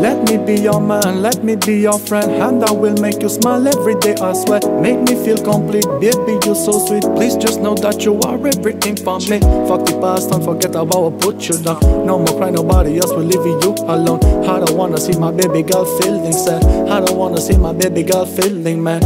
Let 0.00 0.24
me 0.30 0.38
be 0.38 0.58
your 0.58 0.80
man, 0.80 1.20
let 1.20 1.44
me 1.44 1.56
be 1.56 1.80
your 1.80 1.98
friend, 1.98 2.30
and 2.32 2.64
I 2.64 2.72
will 2.72 2.96
make 3.02 3.20
you 3.20 3.28
smile 3.28 3.68
every 3.68 3.96
day. 3.96 4.14
I 4.14 4.32
swear, 4.32 4.60
make 4.80 4.98
me 5.00 5.22
feel 5.22 5.36
complete, 5.36 5.84
baby. 6.00 6.38
You're 6.46 6.54
so 6.54 6.72
sweet. 6.86 7.02
Please 7.14 7.36
just 7.36 7.60
know 7.60 7.74
that 7.74 8.06
you 8.06 8.18
are 8.20 8.40
everything 8.48 8.96
for 8.96 9.18
me. 9.28 9.40
Fuck 9.68 9.84
the 9.84 9.98
past 10.00 10.32
and 10.32 10.42
forget 10.42 10.74
about 10.74 11.02
what 11.02 11.20
put 11.20 11.46
you 11.46 11.62
down. 11.62 11.80
No 12.06 12.16
more 12.18 12.38
cry, 12.38 12.48
nobody 12.48 12.96
else 12.96 13.10
will 13.10 13.28
leave 13.28 13.44
you 13.44 13.74
alone. 13.84 14.24
I 14.48 14.64
don't 14.64 14.78
wanna 14.78 14.96
see 14.96 15.18
my 15.18 15.30
baby 15.30 15.62
girl 15.62 15.84
feeling 16.00 16.32
sad. 16.32 16.64
I 16.88 17.04
don't 17.04 17.18
wanna 17.18 17.38
see 17.38 17.58
my 17.58 17.74
baby 17.74 18.02
girl 18.02 18.24
feeling 18.24 18.82
mad. 18.82 19.04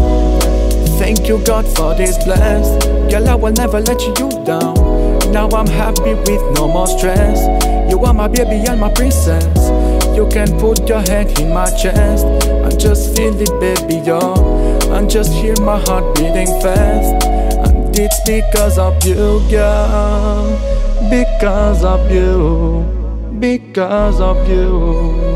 Thank 0.99 1.29
you, 1.29 1.43
God, 1.45 1.67
for 1.77 1.95
this 1.95 2.23
bless. 2.25 2.85
Girl, 3.11 3.29
I 3.29 3.35
will 3.35 3.53
never 3.53 3.81
let 3.81 4.01
you 4.03 4.15
down. 4.45 4.75
Now 5.33 5.49
I'm 5.51 5.67
happy 5.67 6.15
with 6.15 6.43
no 6.55 6.69
more 6.69 6.87
stress. 6.87 7.41
You 7.91 7.99
are 8.05 8.15
my 8.15 8.29
baby 8.29 8.65
and 8.69 8.81
my 8.81 8.93
princess. 8.93 9.45
You 10.17 10.29
can 10.29 10.57
put 10.61 10.89
your 10.89 11.01
head 11.01 11.39
in 11.41 11.53
my 11.53 11.67
chest 11.77 12.25
and 12.25 12.79
just 12.79 13.17
feel 13.17 13.35
it, 13.41 13.51
baby, 13.59 13.97
yo. 14.07 14.35
And 14.93 15.11
just 15.11 15.33
hear 15.33 15.55
my 15.61 15.81
heart 15.81 16.15
beating 16.15 16.47
fast. 16.63 17.27
And 17.27 17.99
it's 17.99 18.21
because 18.25 18.79
of 18.79 19.05
you, 19.05 19.43
girl. 19.51 20.57
Because 21.11 21.83
of 21.83 22.11
you. 22.11 22.85
Because 23.41 24.21
of 24.21 24.49
you. 24.49 25.35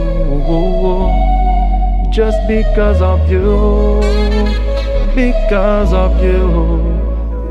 Just 2.12 2.38
because 2.46 3.02
of 3.02 3.30
you 3.30 4.77
because 5.18 5.92
of 5.92 6.22
you, 6.22 6.78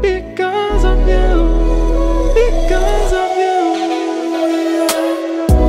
because 0.02 0.86
of 0.86 1.00
you, 1.06 2.32
because 2.34 3.12
of 3.12 3.30
you. 3.36 3.60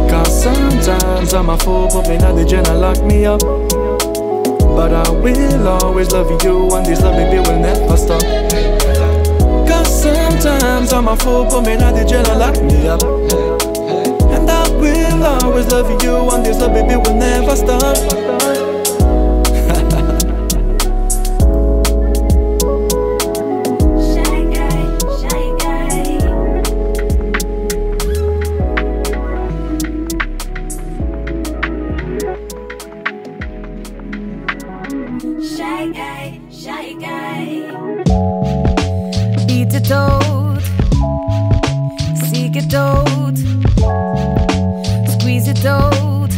Cause 0.08 0.42
sometimes 0.44 1.34
I'm 1.34 1.50
a 1.50 1.58
fool, 1.58 1.88
but 1.92 2.08
me 2.08 2.18
not 2.18 2.36
the 2.36 2.44
general 2.44 2.78
lock 2.78 3.02
me 3.02 3.26
up. 3.26 3.40
But 3.40 4.92
I 4.92 5.10
will 5.10 5.66
always 5.66 6.12
love 6.12 6.30
you, 6.44 6.70
and 6.70 6.86
this 6.86 7.00
love, 7.00 7.16
baby, 7.16 7.40
will 7.40 7.58
never 7.58 7.96
stop. 7.96 8.22
Cause 9.66 10.02
sometimes 10.02 10.92
I'm 10.92 11.08
a 11.08 11.16
fool, 11.16 11.46
but 11.50 11.62
me 11.62 11.76
not 11.78 11.96
the 11.96 12.04
general 12.04 12.38
lock 12.38 12.62
me 12.62 12.86
up. 12.86 13.02
And 14.30 14.48
I 14.48 14.68
will 14.78 15.24
always 15.24 15.66
love 15.66 15.90
you, 16.04 16.30
and 16.30 16.46
this 16.46 16.60
love, 16.60 16.74
baby, 16.74 16.94
will 16.94 17.16
never 17.16 17.56
stop. 17.56 18.57
Seek 42.30 42.56
it 42.56 42.74
out, 42.74 43.38
squeeze 45.08 45.46
it 45.46 45.64
out. 45.64 46.30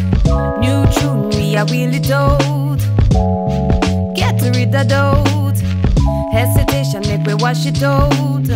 New 0.61 0.85
tune, 0.93 1.31
we 1.31 1.57
are 1.57 1.65
it 1.95 2.11
out. 2.11 2.79
Get 4.15 4.43
rid 4.55 4.75
of 4.75 4.89
doubt, 4.89 5.59
hesitation, 6.33 7.03
make 7.09 7.27
we 7.27 7.35
wash 7.35 7.65
it 7.65 7.83
out. 7.83 8.47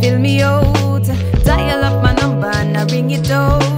Fill 0.00 0.18
me 0.20 0.40
out, 0.40 1.04
dial 1.44 1.84
up 1.84 2.02
my 2.02 2.14
number 2.14 2.50
and 2.54 2.76
I 2.76 2.84
ring 2.84 3.10
it 3.10 3.30
out. 3.30 3.77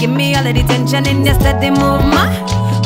Give 0.00 0.08
me 0.08 0.34
all 0.34 0.46
of 0.46 0.54
the 0.54 0.62
tension 0.62 1.06
in 1.06 1.26
your 1.26 1.34
steady 1.34 1.68
movement. 1.68 2.32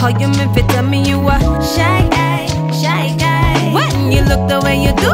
How 0.00 0.08
you 0.08 0.26
mean 0.26 0.52
fit 0.52 0.68
tell 0.70 0.82
me 0.82 1.08
you 1.08 1.20
a 1.28 1.38
shy 1.62 2.08
guy, 2.10 2.44
shy 2.74 3.14
guy? 3.16 3.70
When 3.72 4.10
you 4.10 4.22
look 4.22 4.48
the 4.48 4.60
way 4.64 4.82
you 4.82 4.90
do, 4.98 5.10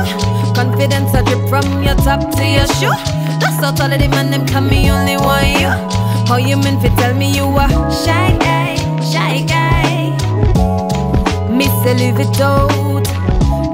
confidence 0.55 1.13
I 1.13 1.21
drip 1.21 1.47
from 1.51 1.83
your 1.83 1.97
top 1.97 2.21
to 2.37 2.43
your 2.43 2.67
shoe. 2.81 2.97
That's 3.39 3.63
all 3.63 3.77
all 3.79 3.93
of 3.93 4.01
the 4.01 4.09
man 4.09 4.31
them 4.31 4.47
come 4.47 4.69
me 4.69 4.91
only 4.91 5.19
want 5.19 5.61
you. 5.61 5.69
How 6.27 6.39
you 6.39 6.57
mean 6.57 6.81
fit 6.81 6.97
tell 6.97 7.13
me 7.13 7.37
you 7.37 7.45
a 7.45 7.69
shy 7.93 8.35
guy, 8.41 8.77
shy 9.05 9.45
guy? 9.45 10.17
Me 11.53 11.67
say 11.85 11.93
live 12.01 12.19
it 12.19 12.41
out. 12.41 13.05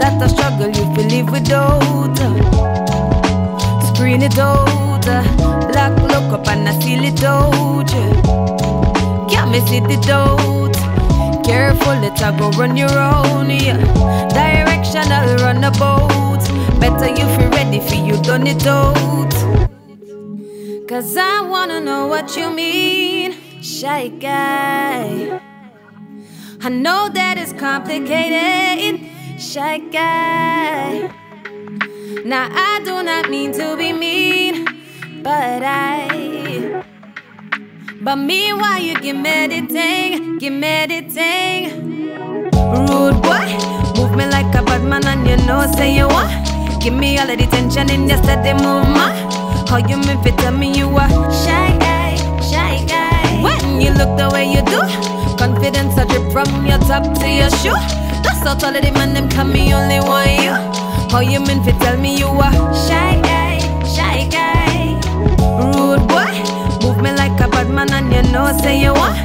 That 0.00 0.20
a 0.20 0.28
struggle 0.28 0.74
you 0.74 0.84
feel 0.96 1.06
live 1.14 1.30
without. 1.30 2.18
Screen 3.94 4.22
it 4.22 4.36
out. 4.36 4.85
Black 5.06 5.96
look 6.02 6.32
up 6.32 6.48
and 6.48 6.68
I 6.68 6.78
see 6.80 6.94
it 6.94 7.22
out. 7.22 7.88
Can't 9.30 9.50
miss 9.52 9.70
it 9.70 9.84
the 9.84 9.96
doubt. 10.04 10.74
Careful, 11.44 12.02
it 12.02 12.20
a 12.20 12.34
go 12.36 12.50
run 12.58 12.76
your 12.76 12.90
own. 12.98 13.48
Yeah. 13.50 13.78
Directional 14.30 15.36
runabout. 15.36 16.42
Better 16.80 17.08
you 17.08 17.26
feel 17.36 17.50
ready 17.50 17.78
for 17.78 17.94
you 17.94 18.20
done 18.22 18.48
it 18.48 18.66
out. 18.66 19.32
Cause 20.88 21.16
I 21.16 21.40
wanna 21.40 21.80
know 21.80 22.08
what 22.08 22.36
you 22.36 22.50
mean, 22.50 23.32
shy 23.62 24.08
guy. 24.08 25.40
I 26.62 26.68
know 26.68 27.08
that 27.12 27.38
it's 27.38 27.52
complicated, 27.52 29.08
shy 29.40 29.78
guy. 29.78 31.12
Now 32.24 32.48
I 32.50 32.80
do 32.84 33.04
not 33.04 33.30
mean 33.30 33.52
to 33.52 33.76
be 33.76 33.92
mean, 33.92 34.66
but 35.26 35.60
I. 35.64 36.84
But 38.00 38.16
me, 38.16 38.52
why 38.52 38.78
you 38.78 38.94
give 39.00 39.16
me 39.16 39.48
the 39.48 39.60
thing, 39.66 40.38
give 40.38 40.52
me 40.52 40.86
the 40.86 41.00
thing. 41.10 41.62
Rude 42.86 43.20
boy, 43.26 43.48
move 43.98 44.14
me 44.14 44.24
like 44.30 44.54
a 44.54 44.62
bad 44.62 44.84
man, 44.84 45.04
and 45.04 45.26
you 45.26 45.36
know 45.44 45.66
say 45.74 45.96
you 45.96 46.06
want. 46.06 46.30
Give 46.80 46.94
me 46.94 47.18
all 47.18 47.28
of 47.28 47.36
the 47.38 47.46
tension 47.46 47.90
in 47.90 48.08
your 48.08 48.18
steady 48.22 48.54
movement. 48.54 49.14
How 49.68 49.78
you 49.78 49.96
mean 49.96 50.22
fit 50.22 50.38
tell 50.38 50.52
me 50.52 50.70
you 50.78 50.86
a 50.96 51.06
shy 51.42 51.74
guy, 51.82 52.14
shy 52.50 52.86
guy? 52.86 53.42
When 53.42 53.80
you 53.80 53.90
look 53.98 54.12
the 54.16 54.30
way 54.32 54.46
you 54.54 54.62
do, 54.62 54.78
confidence 55.42 55.98
I 55.98 56.04
drip 56.06 56.30
from 56.30 56.66
your 56.70 56.78
top 56.86 57.02
to 57.02 57.26
your 57.28 57.50
shoe. 57.58 57.80
That's 58.22 58.46
all 58.46 58.54
all 58.64 58.76
of 58.76 58.80
the 58.80 58.92
man 58.92 59.12
them 59.14 59.28
come 59.28 59.52
me 59.52 59.74
only 59.74 59.98
want 59.98 60.30
you. 60.38 60.54
How 61.10 61.18
you 61.18 61.40
mean 61.40 61.64
fit 61.64 61.74
tell 61.80 61.98
me 61.98 62.16
you 62.16 62.28
a 62.30 62.48
shy 62.86 63.18
guy, 63.26 63.35
move 66.96 67.04
me 67.04 67.12
like 67.16 67.38
a 67.40 67.48
bad 67.48 67.68
man 67.70 67.92
and 67.92 68.12
you 68.12 68.22
know 68.32 68.56
say 68.62 68.80
you 68.80 68.92
want. 68.92 69.16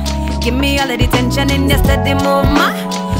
Give 0.42 0.54
me 0.54 0.80
all 0.80 0.90
of 0.90 1.00
the 1.00 1.08
tension 1.08 1.50
in 1.52 1.70
your 1.70 1.78
steady 1.80 2.14
movement. 2.14 2.76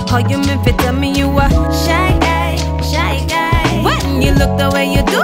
How 0.10 0.18
you 0.18 0.38
mean 0.38 0.62
fit 0.64 0.78
tell 0.80 0.94
me 0.94 1.14
you 1.18 1.28
a 1.28 1.48
shy 1.86 2.18
guy, 2.20 2.56
shy 2.82 3.26
guy? 3.28 3.84
When 3.84 4.22
you 4.22 4.32
look 4.32 4.58
the 4.58 4.70
way 4.74 4.92
you 4.92 5.04
do, 5.06 5.22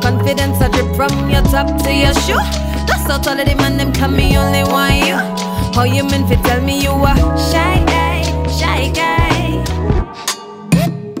confidence 0.00 0.60
I 0.60 0.68
drip 0.68 0.96
from 0.96 1.30
your 1.30 1.42
top 1.42 1.66
to 1.84 1.92
your 1.92 2.14
shoe. 2.24 2.42
That's 2.86 3.08
all 3.10 3.20
all 3.28 3.40
of 3.40 3.46
the 3.46 3.54
man 3.56 3.76
them 3.76 3.92
come 3.92 4.16
me 4.16 4.36
only 4.36 4.64
want 4.64 4.94
you. 5.06 5.18
How 5.74 5.84
you 5.84 6.04
mean 6.04 6.26
fit 6.26 6.42
tell 6.44 6.60
me 6.62 6.80
you 6.82 6.90
a 6.90 7.14
shy 7.50 7.78
guy, 7.86 8.22
shy 8.48 8.90
guy? 8.92 9.64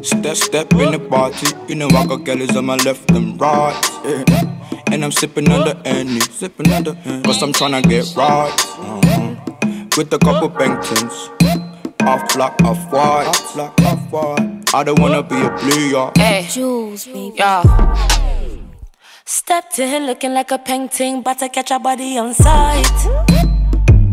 Step, 0.02 0.36
step 0.36 0.72
in 0.74 0.92
the 0.92 0.98
party. 0.98 1.46
You 1.68 1.76
know 1.76 1.88
I 1.88 2.06
got 2.06 2.24
girls 2.24 2.56
on 2.56 2.66
my 2.66 2.76
left 2.76 3.10
and 3.10 3.40
right. 3.40 3.80
yeah. 4.04 4.33
And 4.94 5.04
I'm 5.04 5.10
sipping 5.10 5.50
on 5.50 5.64
the 5.64 5.76
any, 5.84 6.20
sipping 6.20 6.72
on 6.72 6.84
the 6.84 6.94
Cause 7.24 7.42
I'm 7.42 7.52
tryna 7.52 7.82
get 7.82 8.14
right. 8.14 8.48
uh-huh. 8.78 9.86
With 9.96 10.12
a 10.12 10.20
couple 10.20 10.48
Bengtons. 10.48 11.32
Off 12.02 12.32
black, 12.32 12.62
off 12.62 12.92
white. 12.92 13.26
Off 13.26 13.54
black, 13.54 13.80
off 13.80 14.12
white. 14.12 14.72
I 14.72 14.84
don't 14.84 15.00
wanna 15.00 15.24
be 15.24 15.34
a 15.34 15.50
blue 15.50 15.80
yard. 15.88 16.16
Hey, 16.16 16.46
Juls, 16.48 17.06
baby. 17.06 17.34
Yo. 17.36 17.62
Stepped 19.24 19.80
in 19.80 20.06
looking 20.06 20.32
like 20.32 20.52
a 20.52 20.58
painting, 20.58 21.22
but 21.22 21.42
I 21.42 21.48
catch 21.48 21.72
a 21.72 21.80
body 21.80 22.16
on 22.16 22.32
sight. 22.32 22.86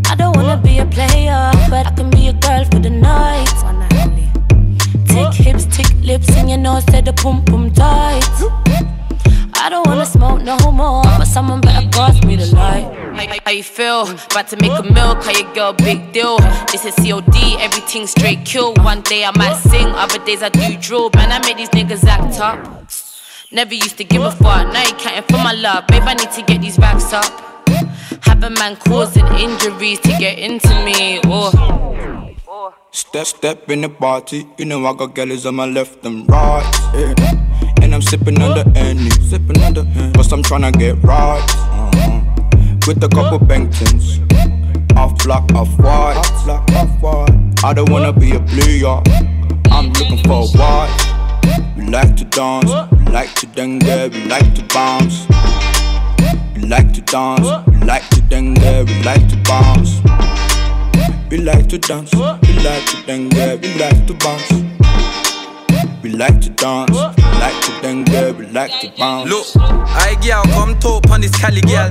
I 0.10 0.16
don't 0.18 0.36
wanna 0.36 0.58
be 0.58 0.80
a 0.80 0.86
player, 0.88 1.52
but 1.70 1.86
I 1.86 1.92
can 1.92 2.10
be 2.10 2.30
a 2.30 2.34
girl 2.34 2.66
for 2.66 2.80
the 2.80 2.90
night. 2.90 3.54
Tick 5.08 5.46
hips, 5.46 5.68
tick 5.78 5.94
lips, 6.02 6.28
and 6.32 6.50
your 6.50 6.58
nose 6.58 6.86
said 6.86 7.06
the 7.06 7.14
pum 7.14 7.46
pum 7.46 7.72
tight. 7.72 9.01
I 9.64 9.70
don't 9.70 9.86
wanna 9.86 10.08
smoke 10.08 10.42
no 10.42 10.58
more, 10.72 11.04
but 11.04 11.26
someone 11.26 11.62
better 11.62 11.88
pass 11.90 12.24
me 12.24 12.36
the 12.36 12.48
light. 12.56 12.84
How, 13.14 13.38
how 13.46 13.52
you 13.52 13.62
feel? 13.62 14.10
About 14.10 14.48
to 14.48 14.58
make 14.58 14.72
a 14.72 14.82
meal, 14.82 15.16
call 15.16 15.34
your 15.34 15.54
girl 15.54 15.74
big 15.74 16.12
deal. 16.12 16.40
This 16.72 16.84
is 16.84 16.96
COD, 16.96 17.58
everything 17.60 18.08
straight 18.08 18.44
kill. 18.44 18.74
One 18.78 19.02
day 19.02 19.24
I 19.24 19.30
might 19.38 19.58
sing, 19.58 19.86
other 19.86 20.18
days 20.26 20.42
I 20.42 20.50
do 20.50 20.76
drill. 20.78 21.12
Man, 21.14 21.32
I 21.32 21.38
make 21.46 21.58
these 21.58 21.70
niggas 21.70 22.04
act 22.06 22.40
up. 22.40 22.58
Never 23.52 23.76
used 23.76 23.98
to 23.98 24.04
give 24.04 24.24
a 24.24 24.32
fuck, 24.32 24.74
now 24.74 24.82
you 24.82 24.96
counting 24.96 25.24
for 25.30 25.44
my 25.44 25.54
love. 25.54 25.86
Babe, 25.86 26.02
I 26.06 26.16
need 26.16 26.32
to 26.32 26.42
get 26.42 26.60
these 26.60 26.80
racks 26.80 27.14
up. 27.14 27.30
Have 28.24 28.42
a 28.42 28.50
man 28.50 28.78
causing 28.78 29.28
injuries 29.28 30.00
to 30.00 30.10
get 30.18 30.40
into 30.40 30.74
me. 30.84 31.22
Oh. 31.26 32.34
Step, 32.90 33.28
step 33.28 33.70
in 33.70 33.82
the 33.82 33.90
party. 33.90 34.48
You 34.58 34.66
know 34.66 34.84
I 34.88 34.94
got 34.96 35.14
girls 35.14 35.46
on 35.46 35.56
my 35.56 35.66
left 35.68 36.04
and 36.04 36.28
right. 36.28 36.92
yeah. 36.96 37.71
And 37.82 37.94
I'm 37.94 38.02
sipping 38.02 38.42
on 38.42 38.56
the 38.58 38.72
any, 38.76 39.10
sipping 39.10 39.62
on 39.64 39.74
the 39.74 40.12
Cause 40.16 40.32
I'm 40.32 40.44
tryna 40.44 40.72
get 40.78 41.02
right. 41.04 41.44
uh-huh. 41.58 42.22
With 42.88 43.04
a 43.04 43.10
couple 43.10 43.40
Bengtons. 43.40 44.20
Off 44.98 45.24
black, 45.24 45.52
off 45.54 45.70
white. 45.80 46.18
Off 46.18 46.46
black, 46.46 46.72
off 46.74 47.02
white. 47.02 47.64
I 47.64 47.74
don't 47.74 47.90
wanna 47.90 48.12
be 48.12 48.32
a 48.32 48.40
yard. 48.78 49.08
I'm 49.72 49.88
looking 49.94 50.18
for 50.24 50.44
a 50.44 50.48
white. 50.58 51.12
We 51.78 51.88
like 51.88 52.16
to 52.18 52.26
dance, 52.26 52.72
we 52.92 53.06
like 53.12 53.34
to 53.36 53.48
dengue, 53.48 54.14
we 54.14 54.26
like 54.26 54.54
to 54.56 54.64
bounce. 54.74 55.28
We 56.56 56.62
like 56.68 56.94
to 56.94 57.02
dance, 57.02 57.48
we 57.68 57.78
like 57.86 58.08
to 58.10 58.22
dengue, 58.22 58.58
we 58.88 59.04
like 59.04 59.28
to 59.30 59.38
bounce. 59.48 60.02
We 61.30 61.38
like 61.38 61.68
to 61.70 61.78
dance, 61.78 62.14
we 62.14 62.54
like 62.64 62.86
to 62.86 63.04
dengue, 63.06 63.62
we 63.62 63.74
like 63.80 64.06
to 64.08 64.14
bounce. 64.14 64.52
We 66.04 66.10
like 66.10 66.42
to 66.42 66.50
dance, 66.50 66.98
like 67.42 67.60
to 67.66 67.72
dengue, 67.82 68.38
we 68.38 68.46
like 68.48 68.80
to 68.82 68.92
bounce. 68.98 69.30
Look, 69.30 69.48
I 69.58 70.16
girl, 70.22 70.44
come 70.54 70.80
talk 70.80 71.10
on 71.10 71.22
this 71.22 71.36
Cali 71.36 71.62
girl. 71.62 71.90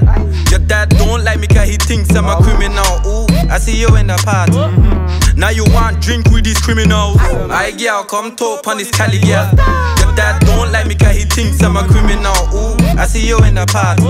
Your 0.49 0.61
dad 0.61 0.91
don't 0.91 1.25
like 1.25 1.41
me 1.41 1.49
cause 1.49 1.69
he 1.69 1.77
thinks 1.77 2.15
I'm 2.15 2.27
a 2.27 2.37
criminal. 2.37 2.87
Ooh, 3.07 3.27
I 3.51 3.59
see 3.59 3.79
you 3.79 3.95
in 3.97 4.07
the 4.07 4.17
party. 4.25 4.53
Mm-hmm. 4.53 5.30
Now 5.41 5.49
you 5.49 5.65
want 5.73 6.03
drink 6.03 6.29
with 6.31 6.45
these 6.45 6.61
criminals. 6.61 7.17
I 7.49 7.71
girl, 7.71 8.05
come 8.05 8.37
talk 8.37 8.69
on 8.69 8.77
this 8.77 8.91
Cali 8.91 9.19
girl. 9.21 9.49
Your 9.97 10.13
dad 10.15 10.39
don't 10.45 10.71
like 10.71 10.87
me 10.87 10.95
cause 10.95 11.17
he 11.17 11.25
thinks 11.25 11.63
I'm 11.63 11.79
a 11.79 11.83
criminal. 11.89 12.37
Ooh, 12.53 12.77
I 13.01 13.07
see 13.07 13.27
you 13.27 13.39
in 13.45 13.55
the 13.55 13.65
party. 13.65 14.03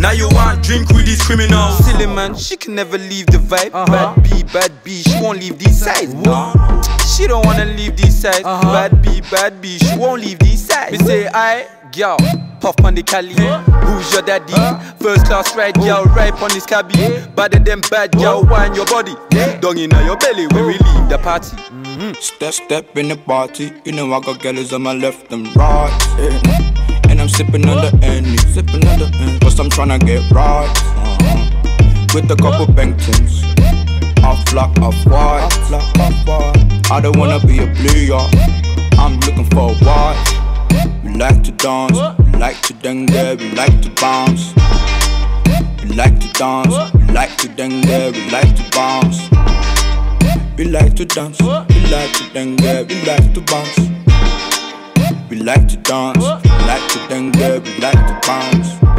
Now 0.00 0.12
you 0.12 0.28
want 0.30 0.62
drink 0.62 0.90
with 0.90 1.06
these 1.06 1.20
criminals. 1.20 1.84
Silly 1.84 2.06
man, 2.06 2.36
she 2.36 2.56
can 2.56 2.76
never 2.76 2.96
leave 2.96 3.26
the 3.26 3.38
vibe. 3.38 3.74
Uh-huh. 3.74 4.14
Bad 4.14 4.22
B, 4.22 4.42
bad 4.52 4.70
B, 4.84 5.02
she 5.02 5.20
won't 5.20 5.40
leave 5.40 5.58
these 5.58 5.76
sides. 5.76 6.14
No, 6.14 6.32
uh-huh. 6.32 6.82
she 7.02 7.26
don't 7.26 7.44
wanna 7.44 7.64
leave 7.64 7.96
these 7.96 8.16
sides. 8.16 8.44
Uh-huh. 8.44 8.72
Bad 8.72 9.02
B, 9.02 9.22
bad 9.32 9.60
B, 9.60 9.78
she 9.78 9.98
won't 9.98 10.22
leave 10.22 10.38
these 10.38 10.64
sides. 10.64 11.00
Me 11.00 11.04
say, 11.04 11.26
I, 11.34 11.66
girl, 11.94 12.16
puff 12.60 12.74
on 12.84 12.94
the 12.94 13.02
Cali. 13.02 13.34
Who's 13.34 14.12
your 14.12 14.22
daddy? 14.22 14.52
First 14.98 15.26
class 15.26 15.54
ride, 15.56 15.74
girl, 15.74 16.04
right 16.04 16.32
on 16.42 16.50
this 16.50 16.66
cabby. 16.66 16.94
Better 17.34 17.58
than 17.58 17.80
bad, 17.90 18.12
girl, 18.12 18.44
wine 18.44 18.74
your 18.74 18.86
body. 18.86 19.14
Dung 19.60 19.78
in 19.78 19.90
your 19.90 20.16
belly 20.16 20.46
when 20.48 20.66
we 20.66 20.72
leave 20.72 21.08
the 21.08 21.18
party. 21.22 21.56
Step, 22.20 22.54
step 22.54 22.96
in 22.96 23.08
the 23.08 23.16
party. 23.16 23.72
You 23.84 23.92
know 23.92 24.12
I 24.12 24.20
got 24.20 24.40
girls 24.40 24.72
on 24.72 24.82
my 24.82 24.92
left 24.92 25.32
and 25.32 25.54
right. 25.56 25.92
And 27.08 27.20
I'm 27.20 27.28
sipping 27.28 27.68
on 27.68 27.76
the 27.76 27.98
any, 28.02 28.36
sipping 28.38 28.86
on 28.88 28.98
the 28.98 29.38
Cause 29.40 29.60
I'm 29.60 29.70
tryna 29.70 30.04
get 30.04 30.28
right. 30.32 30.68
uh-huh. 30.68 32.10
With 32.14 32.30
a 32.30 32.36
couple 32.36 32.66
Bengtons. 32.66 33.44
Off 34.24 34.44
black, 34.50 34.76
off 34.80 34.96
white. 35.06 35.50
I 36.90 37.00
don't 37.00 37.16
wanna 37.16 37.44
be 37.46 37.58
a 37.58 37.66
yard. 38.06 38.34
I'm 38.98 39.20
looking 39.20 39.44
for 39.46 39.70
a 39.70 39.74
white. 39.84 40.43
We 41.14 41.20
like 41.20 41.44
to 41.44 41.52
dance, 41.52 41.96
we 42.26 42.38
like 42.40 42.60
to 42.62 42.72
dengue, 42.72 43.38
we 43.38 43.52
like 43.52 43.80
to 43.82 43.90
bounce. 44.00 44.52
We 45.84 45.94
like 45.94 46.18
to 46.18 46.28
dance, 46.32 46.74
we 46.92 47.04
like 47.14 47.36
to 47.36 47.48
dengue, 47.50 47.86
we 47.86 48.30
like 48.32 48.56
to 48.56 48.70
bounce. 48.72 49.30
We 50.58 50.64
like 50.64 50.96
to 50.96 51.04
dance, 51.04 51.40
we 51.40 51.46
like 51.46 52.12
to 52.14 52.30
dengue, 52.32 52.88
we 52.88 53.04
like 53.06 53.32
to 53.32 53.40
bounce. 53.42 53.78
We 55.30 55.36
like 55.36 55.68
to 55.68 55.76
dance, 55.76 56.18
we 56.18 56.50
like 56.66 56.88
to 56.88 57.08
dengue, 57.08 57.62
we 57.62 57.78
like 57.78 58.06
to 58.08 58.20
bounce. 58.26 58.93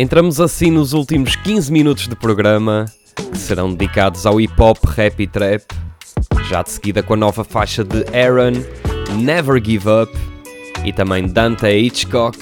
Entramos 0.00 0.40
assim 0.40 0.70
nos 0.70 0.94
últimos 0.94 1.36
15 1.36 1.70
minutos 1.70 2.08
de 2.08 2.16
programa, 2.16 2.86
que 3.14 3.36
serão 3.36 3.70
dedicados 3.70 4.24
ao 4.24 4.40
hip 4.40 4.54
hop, 4.58 4.78
rap 4.86 5.22
e 5.22 5.26
trap. 5.26 5.62
Já 6.48 6.62
de 6.62 6.70
seguida 6.70 7.02
com 7.02 7.12
a 7.12 7.16
nova 7.18 7.44
faixa 7.44 7.84
de 7.84 8.06
Aaron, 8.16 8.64
Never 9.22 9.62
Give 9.62 9.86
Up, 9.86 10.10
e 10.86 10.90
também 10.90 11.28
Dante 11.28 11.66
Hitchcock, 11.66 12.38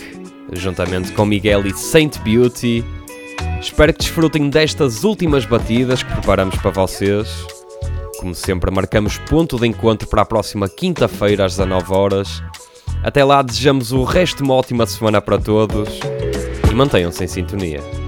juntamente 0.52 1.10
com 1.10 1.24
Miguel 1.24 1.66
e 1.66 1.74
Saint 1.74 2.18
Beauty. 2.20 2.84
Espero 3.60 3.92
que 3.92 4.04
desfrutem 4.04 4.48
destas 4.48 5.02
últimas 5.02 5.44
batidas 5.44 6.04
que 6.04 6.12
preparamos 6.12 6.54
para 6.58 6.70
vocês. 6.70 7.44
Como 8.20 8.36
sempre, 8.36 8.70
marcamos 8.70 9.18
ponto 9.28 9.58
de 9.58 9.66
encontro 9.66 10.06
para 10.06 10.22
a 10.22 10.26
próxima 10.26 10.68
quinta-feira 10.68 11.46
às 11.46 11.56
19 11.56 11.92
horas. 11.92 12.40
Até 13.02 13.24
lá, 13.24 13.42
desejamos 13.42 13.90
o 13.90 14.04
resto 14.04 14.36
de 14.36 14.42
uma 14.44 14.54
ótima 14.54 14.86
semana 14.86 15.20
para 15.20 15.38
todos 15.38 15.98
e 16.70 16.74
mantenham-se 16.74 17.24
em 17.24 17.28
sintonia. 17.28 18.07